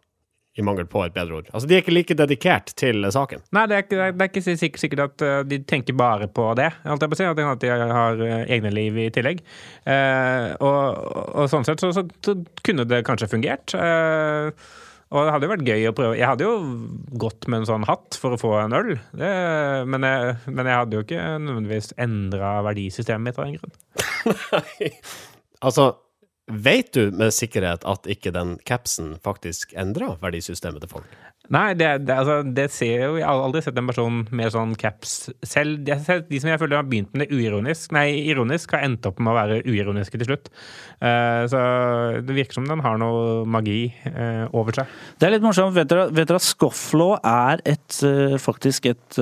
[0.59, 1.49] I mangel på et bedre ord.
[1.53, 3.45] Altså, De er ikke like dedikert til saken.
[3.55, 6.49] Nei, det er ikke, det er ikke sikkert, sikkert at uh, de tenker bare på
[6.59, 6.67] det.
[6.83, 9.39] Alt jeg på å si, at de- har uh, egne liv i tillegg.
[9.87, 10.99] Eh, og,
[11.39, 13.71] og sånn sett så, så, så kunne det kanskje fungert.
[13.77, 14.51] Eh,
[15.09, 16.17] og det hadde jo vært gøy å prøve.
[16.19, 16.57] Jeg hadde jo
[17.23, 18.91] gått med en sånn hatt for å få en øl.
[19.17, 19.31] Det,
[19.89, 24.99] men, jeg, men jeg hadde jo ikke nødvendigvis endra verdisystemet mitt av den grunn.
[25.59, 25.89] Altså,
[26.49, 31.17] vet du med sikkerhet at ikke den capsen faktisk endra verdisystemet til folk?
[31.49, 34.75] Nei, det, det, altså, det ser jo Jeg har aldri sett en person med sånn
[34.77, 35.81] caps selv.
[35.87, 38.85] Jeg har sett de som jeg føler har begynt med det uironisk, nei, ironisk, har
[38.85, 40.51] endt opp med å være uironiske til slutt.
[41.01, 41.63] Uh, så
[42.21, 44.93] det virker som den har noe magi uh, over seg.
[45.17, 45.73] Det er litt morsomt.
[45.77, 49.21] Vet dere, vet dere at scofflaw er et, uh, faktisk et,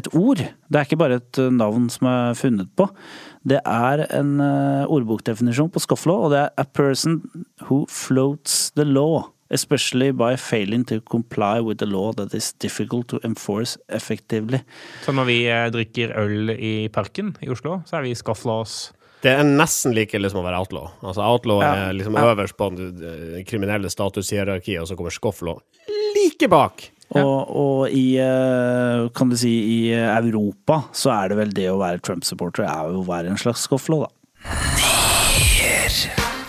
[0.00, 0.40] et ord?
[0.40, 2.88] Det er ikke bare et navn som er funnet på.
[3.46, 7.20] Det er en eh, ordbokdefinisjon på scofflaw, og det er a person
[7.68, 9.28] who floats the law.
[9.48, 14.58] Especially by failing to comply with the law that is difficult to enforce effectively.
[15.04, 18.90] Så når vi eh, drikker øl i parken i Oslo, så er vi scofflaws.
[19.22, 20.90] Det er nesten like ille som å være outlaw.
[21.06, 21.70] Altså, outlaw Ja.
[21.86, 22.26] er liksom Ja.
[22.34, 25.60] øverst på den kriminelle statushierarkiet, og så kommer scofflaw
[26.18, 26.90] like bak.
[27.14, 29.52] Og, og i, eh, kan du si,
[29.86, 33.38] i Europa så er det vel det å være Trump-supporter er jo å være en
[33.38, 34.10] slags scofflaw, da.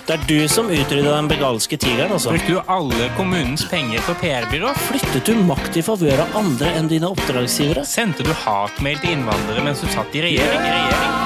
[0.08, 2.32] Det er du som utrydda den begalske tigeren, altså.
[2.32, 4.72] Brukte du alle kommunens penger på PR-byrå?
[4.88, 7.84] Flyttet du makt i favør av andre enn dine oppdragsgivere?
[7.86, 10.63] Sendte du hatmail til innvandrere mens du satt i regjering?
[10.63, 11.17] i regjering?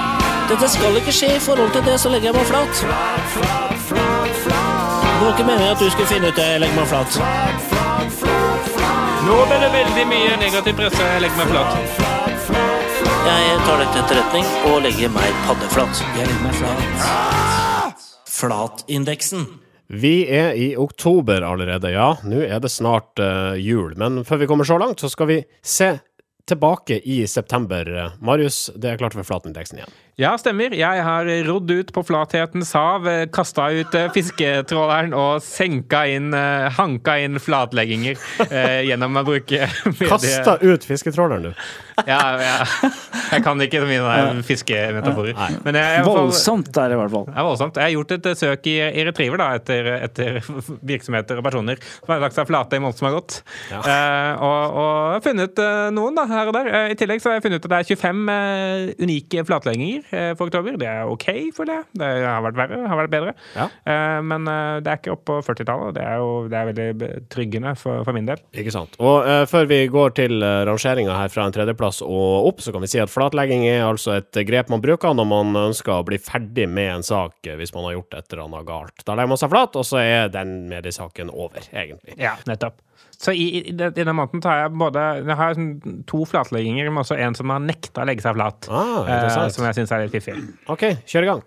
[0.50, 2.74] Dette skal ikke skje i forhold til det, så legger jeg meg flat.
[5.22, 7.71] Det var ikke meningen at du skulle finne ut det, jeg legger meg flat.
[9.22, 11.02] Nå ble det veldig mye negativ presse.
[11.06, 12.00] Jeg legger meg flat.
[13.22, 16.00] Jeg tar dette til etterretning og legger meg paddeflat.
[16.18, 18.06] Jeg legger meg flat.
[18.26, 19.44] Flatindeksen.
[19.92, 22.08] Vi er i oktober allerede, ja.
[22.26, 23.94] Nå er det snart uh, jul.
[24.00, 25.92] Men før vi kommer så langt, så skal vi se
[26.50, 27.86] tilbake i september.
[28.18, 29.94] Marius, det er klart for flatindeksen igjen.
[30.20, 30.74] Ja, stemmer.
[30.76, 36.66] Jeg har rodd ut på flathetens hav, kasta ut eh, fisketråleren og senka inn, eh,
[36.76, 41.64] hanka inn flatlegginger eh, gjennom å bruke medie- Kasta ut fisketråleren, du.
[42.04, 42.90] Ja, ja.
[43.32, 45.32] Jeg kan ikke så mye fiskemetaforer.
[45.64, 47.26] Men jeg, jeg, Voldsomt er det i hvert fall.
[47.32, 47.80] Er voldsomt.
[47.80, 50.38] Jeg har gjort et søk i, i Retriever da, etter, etter
[50.92, 53.38] virksomheter og personer som har lagt seg flate i måneden som har gått.
[53.72, 56.68] Eh, og, og har funnet eh, noen da, her og der.
[56.82, 60.01] Eh, I tillegg så har jeg funnet ut at det er 25 eh, unike flatlegginger
[60.10, 60.76] eh, for oktober.
[60.80, 61.86] Det er OK, føler jeg.
[62.02, 63.34] Det har vært verre, har vært bedre.
[63.56, 63.68] Ja.
[63.86, 65.94] Eh, men eh, det er ikke opp på 40-tallet.
[65.96, 68.42] Det er jo det er veldig tryggende for, for min del.
[68.58, 68.96] Ikke sant.
[69.02, 72.74] Og eh, før vi går til uh, rangeringa her fra en tredjeplass og opp, så
[72.74, 76.06] kan vi si at flatlegging er altså et grep man bruker når man ønsker å
[76.06, 79.04] bli ferdig med en sak hvis man har gjort et eller annet galt.
[79.06, 82.16] Da legger man seg flat, og så er den mediesaken over, egentlig.
[82.20, 82.80] Ja, nettopp.
[83.22, 87.04] Så i, i, i denne måneden tar jeg både Jeg har sånn to flatlegginger, men
[87.04, 88.66] også en som har nekta å legge seg flat.
[88.66, 90.34] Ah, eh, som jeg syns er litt fiffig.
[90.72, 91.44] OK, kjør i gang.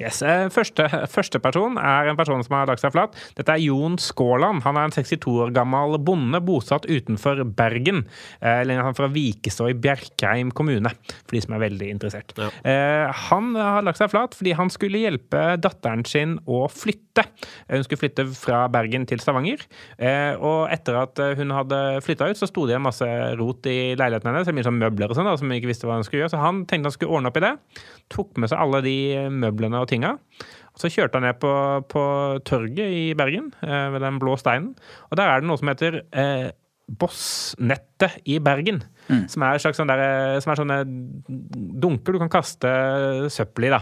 [0.00, 0.20] Yes.
[0.22, 3.14] eh, Første, første person er en person som har lagt seg flat.
[3.38, 4.62] Dette er Jon Skåland.
[4.66, 8.02] Han er en 62 år gammel bonde bosatt utenfor Bergen.
[8.42, 12.34] Eh, han er fra Vikestå i Bjerkreim kommune, for de som er veldig interessert.
[12.36, 12.50] Ja.
[12.64, 17.24] Eh, Han har lagt seg flat fordi han skulle hjelpe datteren sin å flytte.
[17.70, 19.62] Hun skulle flytte fra Bergen til Stavanger.
[19.98, 23.06] Eh, Og etter at hun hadde flytta ut, så sto det en masse
[23.38, 24.48] rot i leiligheten hennes.
[24.52, 26.32] Mye sånn møbler og sånn som hun ikke visste hva hun skulle gjøre.
[26.34, 27.52] Så han tenkte han skulle ordne opp i det.
[28.12, 28.96] Tok med seg alle de
[29.30, 30.16] møblene og tinga.
[30.72, 31.52] Og Så kjørte han ned på,
[31.88, 32.02] på
[32.48, 34.74] torget i Bergen, eh, ved den blå steinen.
[35.10, 36.50] Og der er det noe som heter eh,
[36.92, 38.82] Bossnettet i Bergen.
[39.30, 40.76] Som er, slags sånn der, eh, som er sånne
[41.82, 42.70] dunker du kan kaste
[43.32, 43.72] søppel i.
[43.72, 43.80] da.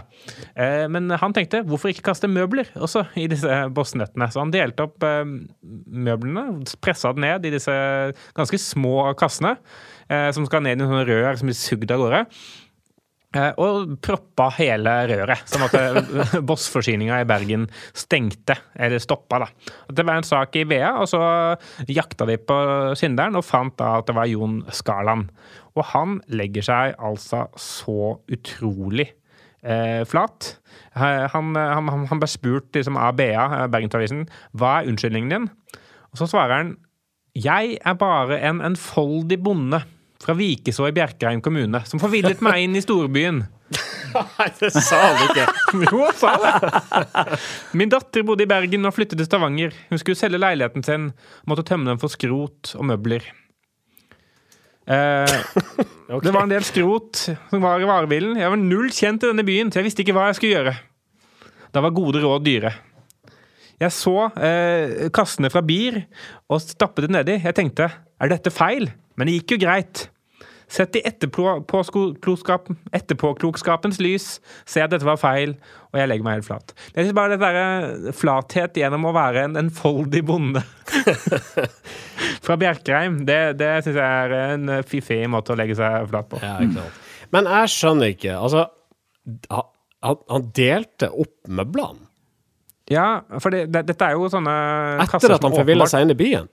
[0.55, 4.31] Eh, men han tenkte hvorfor ikke kaste møbler også i disse bossnettene?
[4.31, 7.75] Så han delte opp eh, møblene, pressa det ned i disse
[8.37, 9.57] ganske små kassene,
[10.09, 12.25] eh, som skal ned i sånne rør som blir sugd av gårde.
[13.31, 19.39] Eh, Og proppa hele røret, sånn at eh, bossforsyninga i Bergen stengte, eller stoppa.
[19.45, 19.49] da.
[19.95, 21.21] Det var en sak i VEA, og så
[21.87, 22.57] jakta de på
[22.99, 25.31] synderen og fant da at det var Jon Skarland.
[25.79, 29.07] Og han legger seg altså så utrolig
[29.63, 30.57] eh, flat.
[30.99, 34.27] Eh, Han, han, han ble spurt liksom, av BA, Bergensavisen,
[34.59, 35.49] hva er unnskyldningen din?
[36.11, 36.77] Og så svarer han
[37.39, 39.79] jeg er bare en enfoldig bonde
[40.21, 43.43] fra Vikeså i Bjerkreim kommune som forvillet meg inn i storbyen.
[44.15, 45.47] Nei, det sa han ikke.
[45.87, 47.39] Jo, han sa det!
[47.79, 49.77] Min datter bodde i Bergen og flyttet til Stavanger.
[49.91, 51.11] Hun skulle selge leiligheten sin,
[51.49, 53.25] måtte tømme den for skrot og møbler.
[54.91, 55.39] Eh,
[56.25, 58.37] Det var en del skrot som var i varebilen.
[58.41, 60.77] Jeg var null kjent i denne byen, så jeg visste ikke hva jeg skulle gjøre.
[61.71, 62.73] Da var gode råd dyre.
[63.81, 66.03] Jeg så eh, kassene fra BIR
[66.51, 67.39] og stappet det nedi.
[67.41, 67.87] Jeg tenkte
[68.21, 68.91] er dette feil?
[69.21, 70.07] Men det gikk jo greit.
[70.71, 74.27] Sett i etterpåklokskapens etterpåklokskapens lys
[74.63, 75.57] ser jeg at dette var feil,
[75.91, 76.71] og jeg legger meg helt flat.
[76.95, 80.63] Jeg synes bare det der flathet gjennom å være en enfoldig bonde
[82.47, 86.39] fra Bjerkreim, det, det syns jeg er en fiffig måte å legge seg flat på.
[86.45, 87.03] Ja, ikke sant.
[87.35, 88.37] Men jeg skjønner ikke.
[88.39, 88.65] Altså,
[89.51, 89.69] han,
[90.07, 92.07] han- han delte opp møblene
[92.91, 93.09] Ja,
[93.43, 94.55] for det, det, dette er jo sånne
[95.05, 96.49] etter at han forvilla seg inn i byen.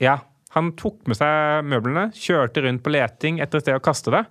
[0.00, 0.14] Ja.
[0.56, 4.22] Han tok med seg møblene, kjørte rundt på leting etter et sted å kaste det.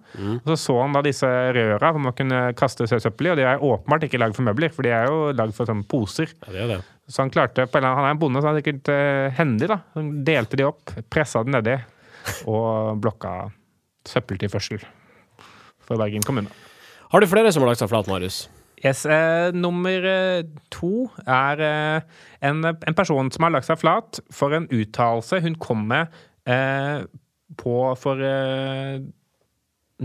[0.41, 3.45] Og så så han da disse røra hvor man kunne kaste søppel i, og de
[3.45, 6.33] er åpenbart ikke lagd for møbler, for de er jo lagd for sånne poser.
[6.47, 6.79] Ja, det er det.
[7.05, 8.89] Så han klarte på en eller annen, Han er en bonde, så han er sikkert
[8.89, 9.79] uh, hendig, da.
[9.93, 11.77] Han delte de opp, pressa den nedi,
[12.51, 13.35] og blokka
[14.09, 14.81] søppeltilførsel
[15.85, 16.49] for Bergen kommune.
[17.13, 18.47] Har du flere som har lagt seg flat, Marius?
[18.83, 24.19] Yes, eh, nummer eh, to er eh, en, en person som har lagt seg flat
[24.35, 26.11] for en uttalelse hun kom med
[26.49, 27.05] eh,
[27.55, 28.99] på for eh,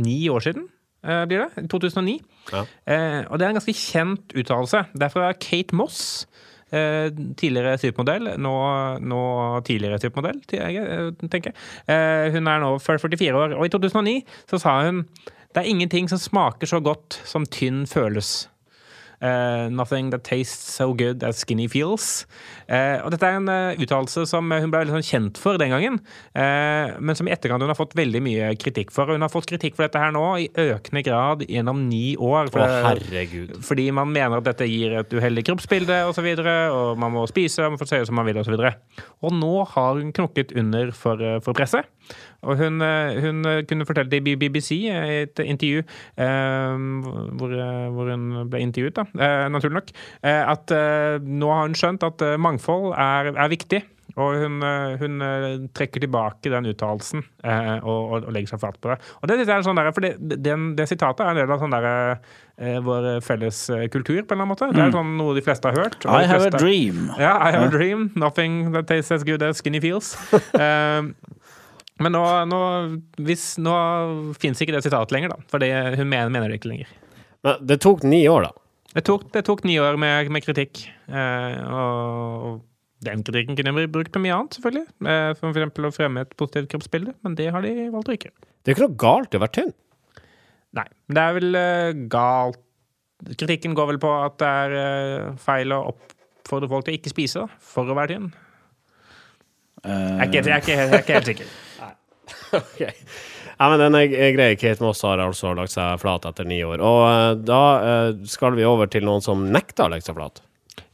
[0.01, 0.69] ni år siden,
[1.03, 1.67] eh, blir det?
[1.73, 2.21] 2009.
[2.53, 2.63] Ja.
[2.63, 4.85] Og det er en ganske kjent uttalelse.
[4.95, 6.27] Det er fra Kate Moss.
[6.71, 8.53] Tidligere supermodell, nå,
[9.03, 9.23] nå
[9.67, 11.57] tidligere supermodell, tenker jeg.
[12.31, 14.15] Hun er nå 44 år, og i 2009
[14.53, 15.03] så sa hun
[15.51, 18.45] det er ingenting som smaker så godt som tynn føles.
[19.21, 22.25] Eh, 'Nothing that tastes so good as skinny feels'.
[22.71, 25.75] Uh, og dette er en uh, uttalelse som hun ble veldig sånn kjent for den
[25.75, 25.99] gangen,
[26.33, 29.11] men som i etterkant hun har fått veldig mye kritikk for.
[29.11, 32.49] Og hun har fått kritikk for dette her nå i økende grad gjennom ni år.
[32.53, 33.53] For det- herregud.
[33.65, 37.13] fordi man mener at dette gir et uheldig kroppsbilde osv., og, så videre, og man
[37.13, 38.53] må spise man får se ut som man vil osv.
[38.53, 41.89] Og, så og nå har hun knokket under for, for presset.
[42.43, 46.85] Og hun, eh, hun eh, kunne fortelle det i BBC i et intervju eh,
[47.37, 49.95] hvor, eh, hvor hun ble intervjuet, da, eh, naturlig nok,
[50.25, 53.85] eh, at eh, nå har hun skjønt at eh, mangfold er, er viktig.
[54.19, 58.63] Og hun, eh, hun eh, trekker tilbake den uttalelsen eh, og, og, og legger seg
[58.65, 58.99] flat på det.
[59.21, 61.77] Og det, er sånn der, for det, den, det sitatet er en del av sånn
[61.77, 61.89] der,
[62.59, 64.71] eh, vår felles eh, kultur, på en eller annen måte.
[64.75, 66.07] Det er sånn noe de fleste har hørt.
[66.07, 67.11] I have have a dream.
[67.21, 68.11] ja, I have a dream.
[68.19, 70.17] Nothing that tastes as good as skinny feels.
[70.61, 71.03] Eh,
[72.01, 72.63] men nå, nå,
[73.27, 73.75] hvis, nå
[74.41, 75.51] fins ikke det sitatet lenger, da.
[75.53, 76.91] For det, hun mener, mener det ikke lenger.
[77.45, 78.67] Men det tok ni år, da.
[78.91, 80.83] Det tok, det tok ni år med, med kritikk.
[81.07, 82.63] Eh, og,
[83.05, 84.89] den kritikken kunne vi brukt på mye annet, selvfølgelig.
[85.09, 88.33] Eh, som eksempel å fremme et positivt kroppsbilde, men det har de valgt å ikke.
[88.61, 89.73] Det er ikke noe galt i å være tynn.
[90.77, 90.87] Nei.
[91.09, 92.67] Men det er vel eh, galt
[93.21, 97.11] Kritikken går vel på at det er eh, feil å oppfordre folk til å ikke
[97.13, 98.31] spise da, for å være tynn.
[99.85, 101.51] Jeg er ikke, jeg er ikke, jeg er ikke helt sikker.
[102.61, 102.81] Ok.
[103.61, 104.55] Ja, men den er, grei.
[104.57, 106.81] Kate Moss har altså lagt seg flat etter ni år.
[106.81, 110.41] Og eh, da eh, skal vi over til noen som nekter å legge seg flat.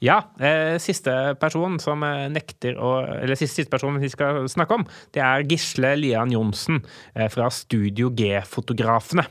[0.07, 4.79] Ja, eh, siste person som eh, nekter å Eller siste, siste person vi skal snakke
[4.79, 6.83] om, det er Gisle Lian Johnsen
[7.14, 9.27] eh, fra Studio G-fotografene.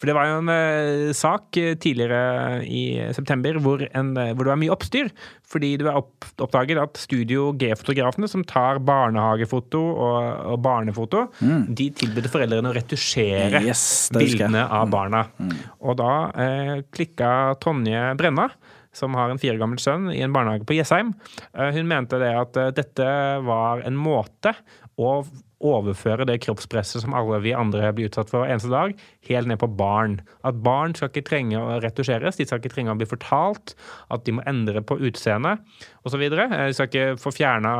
[0.00, 4.54] For det var jo en eh, sak tidligere i september hvor, en, eh, hvor det
[4.54, 5.10] var mye oppstyr.
[5.54, 10.18] Fordi det var opp, oppdaget at Studio G-fotografene, som tar barnehagefoto og,
[10.54, 13.66] og barnefoto, de tilbød foreldrene å retusjere Mm.
[13.68, 15.24] Yes, bildene av barna.
[15.38, 15.50] Mm.
[15.50, 15.72] barna.
[15.84, 17.30] Og da eh, klikka
[17.62, 18.48] Tonje Brenna,
[18.96, 21.14] som har en fire gammel sønn i en barnehage på Jessheim.
[21.54, 23.08] Eh, hun mente det at eh, dette
[23.46, 24.54] var en måte
[25.00, 25.16] å
[25.64, 28.92] overføre det kroppspresset som alle vi andre blir utsatt for eneste dag,
[29.30, 30.18] helt ned på barn.
[30.44, 33.72] At barn skal ikke trenge å retusjeres, de skal ikke trenge å bli fortalt
[34.12, 35.64] at de må endre på utseendet
[36.04, 36.26] osv.
[36.28, 37.74] De skal ikke få fjerna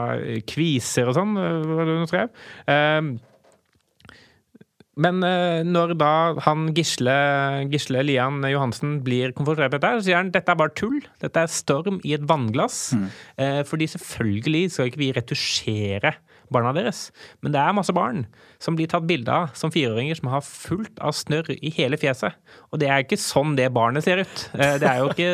[0.48, 2.42] kviser og sånn, eh, hva det hun skrev.
[4.94, 6.12] Eh, men eh, når da
[6.46, 7.14] han Gisle,
[7.72, 11.00] Gisle Lian Johansen blir konfrontert med dette, så sier han dette er bare tull.
[11.22, 12.94] Dette er storm i et vannglass.
[12.94, 13.08] Mm.
[13.66, 16.14] fordi selvfølgelig skal ikke vi retusjere
[16.52, 17.08] barna deres.
[17.42, 18.24] Men det er masse barn
[18.62, 22.36] som blir tatt bilde av som fireåringer som har fullt av snørr i hele fjeset.
[22.72, 24.46] Og det er ikke sånn det barnet ser ut.
[24.54, 25.30] Eh, det er jo ikke,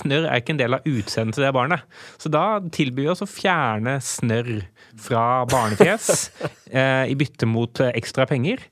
[0.00, 1.84] snørr er ikke en del av utseendet til det barnet.
[2.20, 4.62] Så da tilbyr vi oss å fjerne snørr
[5.00, 6.30] fra barnefjes
[6.70, 8.62] eh, i bytte mot eh, ekstra penger.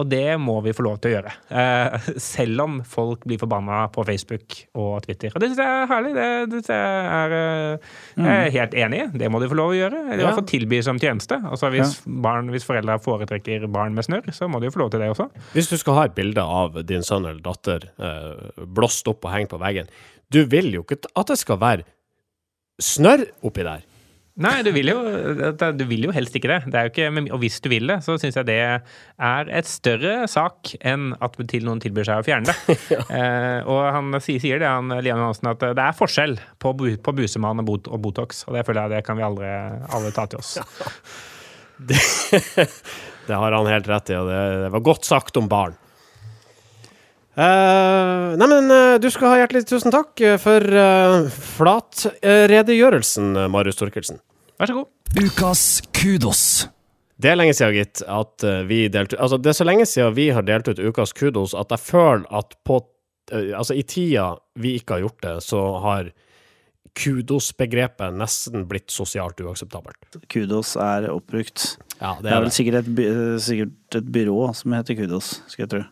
[0.00, 1.32] Og det må vi få lov til å gjøre.
[1.48, 5.32] Eh, selv om folk blir forbanna på Facebook og Twitter.
[5.34, 6.12] Og det syns jeg er herlig.
[6.16, 9.08] Det, det jeg er eh, Jeg er helt enig i.
[9.22, 10.04] Det må de få lov til å gjøre.
[10.06, 11.40] Eller i hvert fall tilby som tjeneste.
[11.50, 14.94] Altså hvis, barn, hvis foreldre foretrekker barn med snørr, så må de jo få lov
[14.94, 15.30] til det også.
[15.56, 19.34] Hvis du skal ha et bilde av din sønn eller datter eh, blåst opp og
[19.34, 19.90] hengt på veggen,
[20.30, 21.88] du vil jo ikke at det skal være
[22.80, 23.84] snørr oppi der.
[24.40, 24.96] Nei, du vil jo,
[25.76, 26.60] du vil jo helst ikke det.
[26.72, 28.80] det er jo ikke, og hvis du vil det, så syns jeg det er
[29.52, 32.56] et større sak enn at til noen tilbyr seg å fjerne det.
[33.18, 37.60] eh, og han sier, det, han Lian Johansen, at det er forskjell på, på busemann
[37.60, 38.46] og, bot, og Botox.
[38.48, 39.48] Og det føler jeg det kan vi aldri,
[39.92, 40.56] alle ta til oss.
[43.30, 45.76] Det har han helt rett i, og det, det var godt sagt om barn.
[47.38, 54.18] Uh, Neimen, uh, du skal ha hjertelig tusen takk eh, for uh, flatredegjørelsen, Marius Torkelsen.
[54.60, 54.86] Vær så god.
[55.24, 55.62] Ukas
[55.96, 56.42] kudos.
[57.20, 60.14] Det er lenge siden, gitt, at eh, vi delte Altså, det er så lenge siden
[60.16, 62.78] vi har delt ut ukas kudos at jeg føler at på
[63.32, 66.12] eh, Altså, i tida vi ikke har gjort det, så har
[67.00, 70.18] kudosbegrepet nesten blitt sosialt uakseptabelt.
[70.32, 71.76] Kudos er oppbrukt.
[72.00, 72.56] Ja, det Det er er vel det.
[72.56, 75.82] sikkert et, by- sikkert et byrå som heter Kudos, skal jeg tro.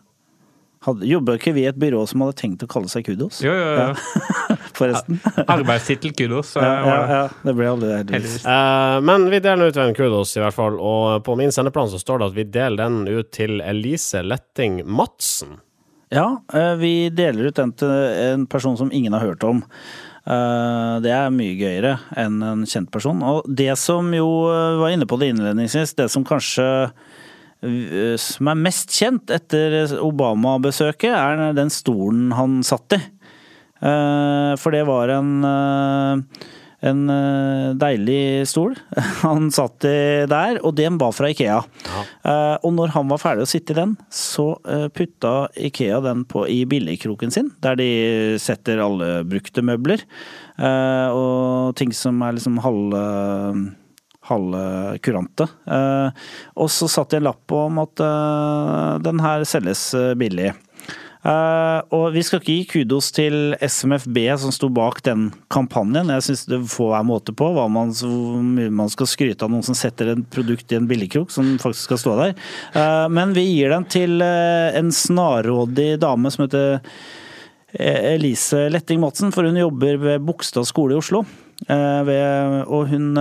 [0.85, 3.41] Jobba ikke vi i et byrå som hadde tenkt å kalle seg Kudos?
[3.43, 4.57] Jo, jo, jo.
[4.79, 5.19] Forresten.
[5.55, 6.55] Arbeidstittel kudos.
[6.55, 7.15] Ja, ja, det.
[7.15, 8.13] ja, det ble aldri heldigvis.
[8.15, 8.45] Heldigvis.
[8.47, 10.77] Eh, men vi deler ut en kudos, i hvert fall.
[10.79, 14.83] Og på min sendeplan så står det at vi deler den ut til Elise Letting
[14.87, 15.57] Madsen.
[16.15, 19.59] Ja, uh, vi deler ut den til en person som ingen har hørt om.
[20.23, 23.19] Uh, Det er mye gøyere enn en kjent person.
[23.21, 24.29] Og det som jo
[24.79, 26.65] var inne på det innledningsvis, det som kanskje
[27.61, 33.01] som er mest kjent etter Obama-besøket, er den stolen han satt i.
[33.79, 36.45] Eh, For det var en, eh,
[36.89, 38.77] en eh, deilig stol.
[39.25, 41.59] Han satt i der, og den var fra Ikea.
[41.59, 42.03] Ja.
[42.63, 46.45] og når han var ferdig å sitte i den, så eh, putta Ikea den på
[46.47, 47.89] i billigkroken sin, der de
[48.39, 50.03] setter alle brukte møbler.
[50.57, 53.03] eh, og ting som er liksom halve
[54.29, 54.63] halve
[55.05, 55.49] kurante.
[55.67, 56.25] Eh,
[56.55, 60.53] og så satt det en lapp om at eh, den her selges eh, billig.
[61.19, 66.13] Uh, og vi skal ikke gi kudos til SMFB som sto bak den kampanjen.
[66.15, 69.51] Jeg syns det får være måte på hva man, hvor mye man skal skryte av
[69.51, 72.37] noen som setter et produkt i en billigkrok som faktisk skal stå der.
[72.71, 76.79] Uh, men vi gir den til uh, en snarrådig dame som heter
[77.79, 81.21] Elise Letting Madsen, for hun jobber ved Bogstad skole i Oslo.
[81.67, 83.19] Ved, og hun,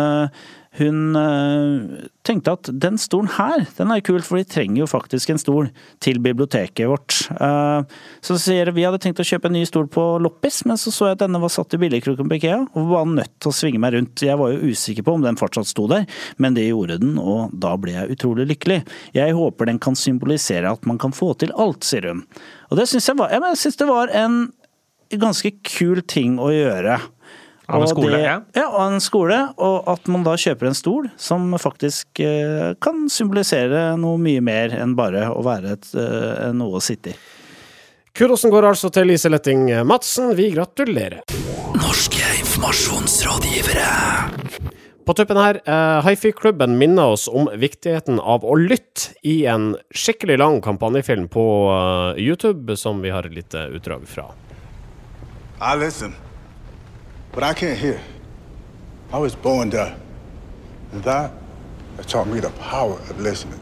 [0.78, 5.32] hun eh, tenkte at den stolen her, den er kul, for de trenger jo faktisk
[5.32, 5.70] en stol
[6.04, 7.16] til biblioteket vårt.
[7.34, 10.80] Eh, Så sier jeg, vi hadde tenkt å kjøpe en ny stol på loppis, men
[10.80, 13.52] så så jeg at denne var satt i billigkroken på Ikea, og var nødt til
[13.52, 14.24] å svinge meg rundt.
[14.24, 16.06] Jeg var jo usikker på om den fortsatt sto der,
[16.38, 18.82] men det gjorde den, og da ble jeg utrolig lykkelig.
[19.16, 22.24] Jeg håper den kan symbolisere at man kan få til alt, sier hun.
[22.70, 24.40] Og det syns jeg var, jeg syns det var en
[25.08, 26.98] ganske kul ting å gjøre.
[27.68, 28.40] Av en skole, det, ja.
[28.56, 33.10] ja, av en skole, og at man da kjøper en stol som faktisk eh, kan
[33.12, 37.18] symbolisere noe mye mer enn bare å være et, eh, noe å sitte i.
[38.16, 40.32] Kudosen går altså til Lise Letting Madsen.
[40.38, 41.20] Vi gratulerer.
[41.76, 43.92] Norske informasjonsrådgivere.
[45.08, 50.38] På tuppen her, eh, Hifi-klubben minner oss om viktigheten av å lytte i en skikkelig
[50.38, 54.26] lang kampanjefilm på uh, YouTube, som vi har et lite utdrag fra.
[55.64, 56.12] I listen,
[57.38, 58.00] but I can't hear.
[59.12, 59.96] I was born deaf.
[60.90, 61.30] And that
[62.08, 63.60] taught me the power of listening.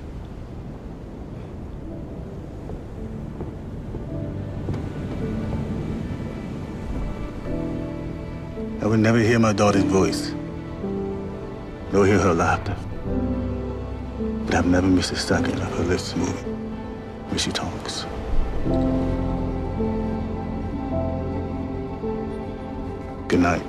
[8.81, 10.33] I would never hear my daughter's voice,
[11.93, 12.74] nor hear her laughter.
[14.47, 16.55] But I've never missed a second of her lips moving
[17.29, 18.07] when she talks.
[23.29, 23.62] Good night.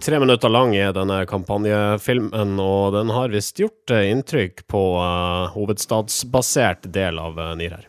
[0.00, 5.50] Tre minutter lang er denne kampanjefilmen, og den har visst gjort eh, inntrykk på uh,
[5.52, 7.88] hovedstadsbasert del av uh, NIR her.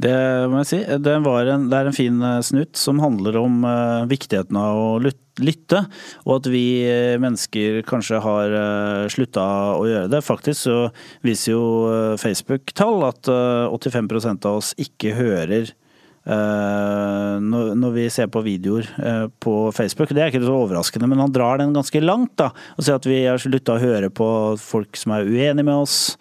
[0.00, 0.14] Det
[0.52, 0.78] må jeg si.
[1.02, 4.92] Det, var en, det er en fin snutt som handler om uh, viktigheten av å
[5.00, 5.82] lytte,
[6.26, 6.64] og at vi
[7.20, 9.48] mennesker kanskje har uh, slutta
[9.80, 10.22] å gjøre det.
[10.24, 10.78] Faktisk så
[11.26, 15.72] viser jo uh, Facebook-tall at eh, 85% av oss ikke hører
[16.26, 20.12] når, når vi ser på videoer eh, på Facebook.
[20.12, 22.36] Det er ikke så overraskende, men han drar den ganske langt.
[22.40, 24.28] da, Og sier at vi har slutta å høre på
[24.60, 26.16] folk som er uenige med oss.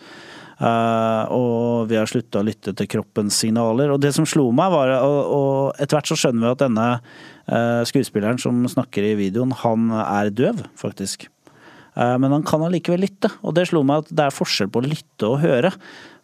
[0.59, 3.93] Eh, og vi har slutta å lytte til kroppens signaler.
[3.93, 6.87] Og det som slo meg, var Og, og etter hvert så skjønner vi at denne
[6.95, 11.29] eh, skuespilleren som snakker i videoen, han er døv, faktisk.
[11.95, 14.83] Eh, Men han kan allikevel lytte, og det slo meg at det er forskjell på
[14.83, 15.71] å lytte og høre.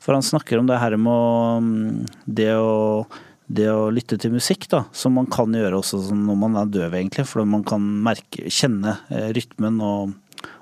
[0.03, 3.05] For han snakker om det her med mm, det å,
[3.45, 6.95] det å lytte til musikk, da, som man kan gjøre også når man er døv,
[6.97, 7.27] egentlig.
[7.29, 10.15] For man kan merke, kjenne eh, rytmen og,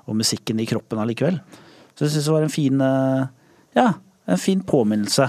[0.04, 1.40] og musikken i kroppen allikevel.
[1.94, 3.26] Så jeg syns det var en fin eh,
[3.78, 3.88] ja,
[4.28, 5.28] en fin påminnelse.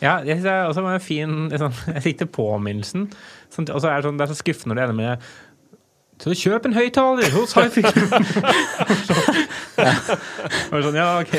[0.00, 3.08] Ja, jeg synes det var en fin liksom, Jeg likte påminnelsen.
[3.52, 5.34] Sånn, og så er det, sånn, det er så skuffende når det ender med
[6.22, 7.82] så kjøp en høyttaler hos Hifi!
[10.70, 11.34] sånn, ja, ok.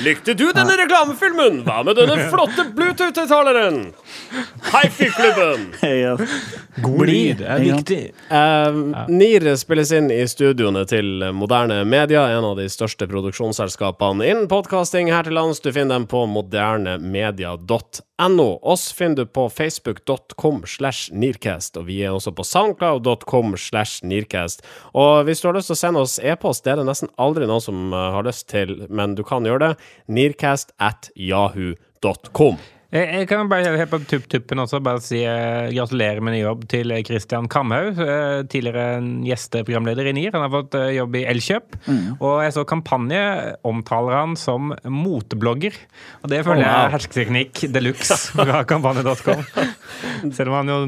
[0.00, 1.58] Likte du denne reklamefilmen?
[1.66, 3.92] Hva med denne flotte Bluetooth-høyttaleren?
[4.70, 5.66] Hifi-klubben!
[5.84, 6.16] Ja.
[6.80, 8.12] God lyd er viktig.
[8.30, 14.48] Uh, NIR spilles inn i studioene til Moderne Media, en av de største produksjonsselskapene innen
[14.48, 15.60] podkasting her til lands.
[15.60, 18.48] Du finner dem på modernemedia.no.
[18.62, 24.64] Oss finner du på facebook.com slash nearcast, og vi er også på soundcloud.com slash nearcast.
[24.94, 27.44] Og hvis du har lyst til å sende oss e-post, det er det nesten aldri
[27.50, 29.74] noen som eh, har lyst til, men du kan gjøre det.
[30.08, 32.58] Nearcast at yahoo.com.
[32.90, 36.64] Jeg, jeg kan bare helt på tupp-tuppen også bare si eh, gratulerer med ny jobb
[36.72, 38.00] til Christian Kamhaug.
[38.02, 40.32] Eh, tidligere en gjesteprogramleder i NIR.
[40.34, 41.76] Han har fått eh, jobb i Elkjøp.
[42.18, 43.20] Og jeg så kampanje
[43.70, 45.78] omtaler han som moteblogger.
[46.24, 49.46] Og det føler jeg er hersketeknikk de luxe fra kampanje.com.
[50.36, 50.80] Selv om han jo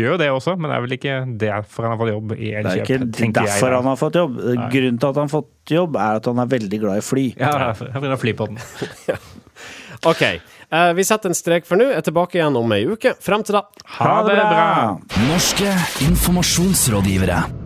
[0.00, 2.88] gjør det også, men det er vel ikke derfor han har fått jobb i Elkjøp.
[2.88, 4.40] Det er ikke derfor jeg, han har fått jobb.
[4.72, 7.26] Grunnen til at han har fått jobb, er at han er veldig glad i fly.
[7.36, 8.64] Ja, jeg begynner å fly på den.
[10.08, 10.22] Ok,
[10.72, 11.90] eh, vi setter en strek for nå.
[11.94, 13.14] Er tilbake igjen om ei uke.
[13.20, 13.66] Frem til da.
[13.98, 14.68] Ha det bra!
[15.30, 15.74] Norske
[16.08, 17.59] informasjonsrådgivere.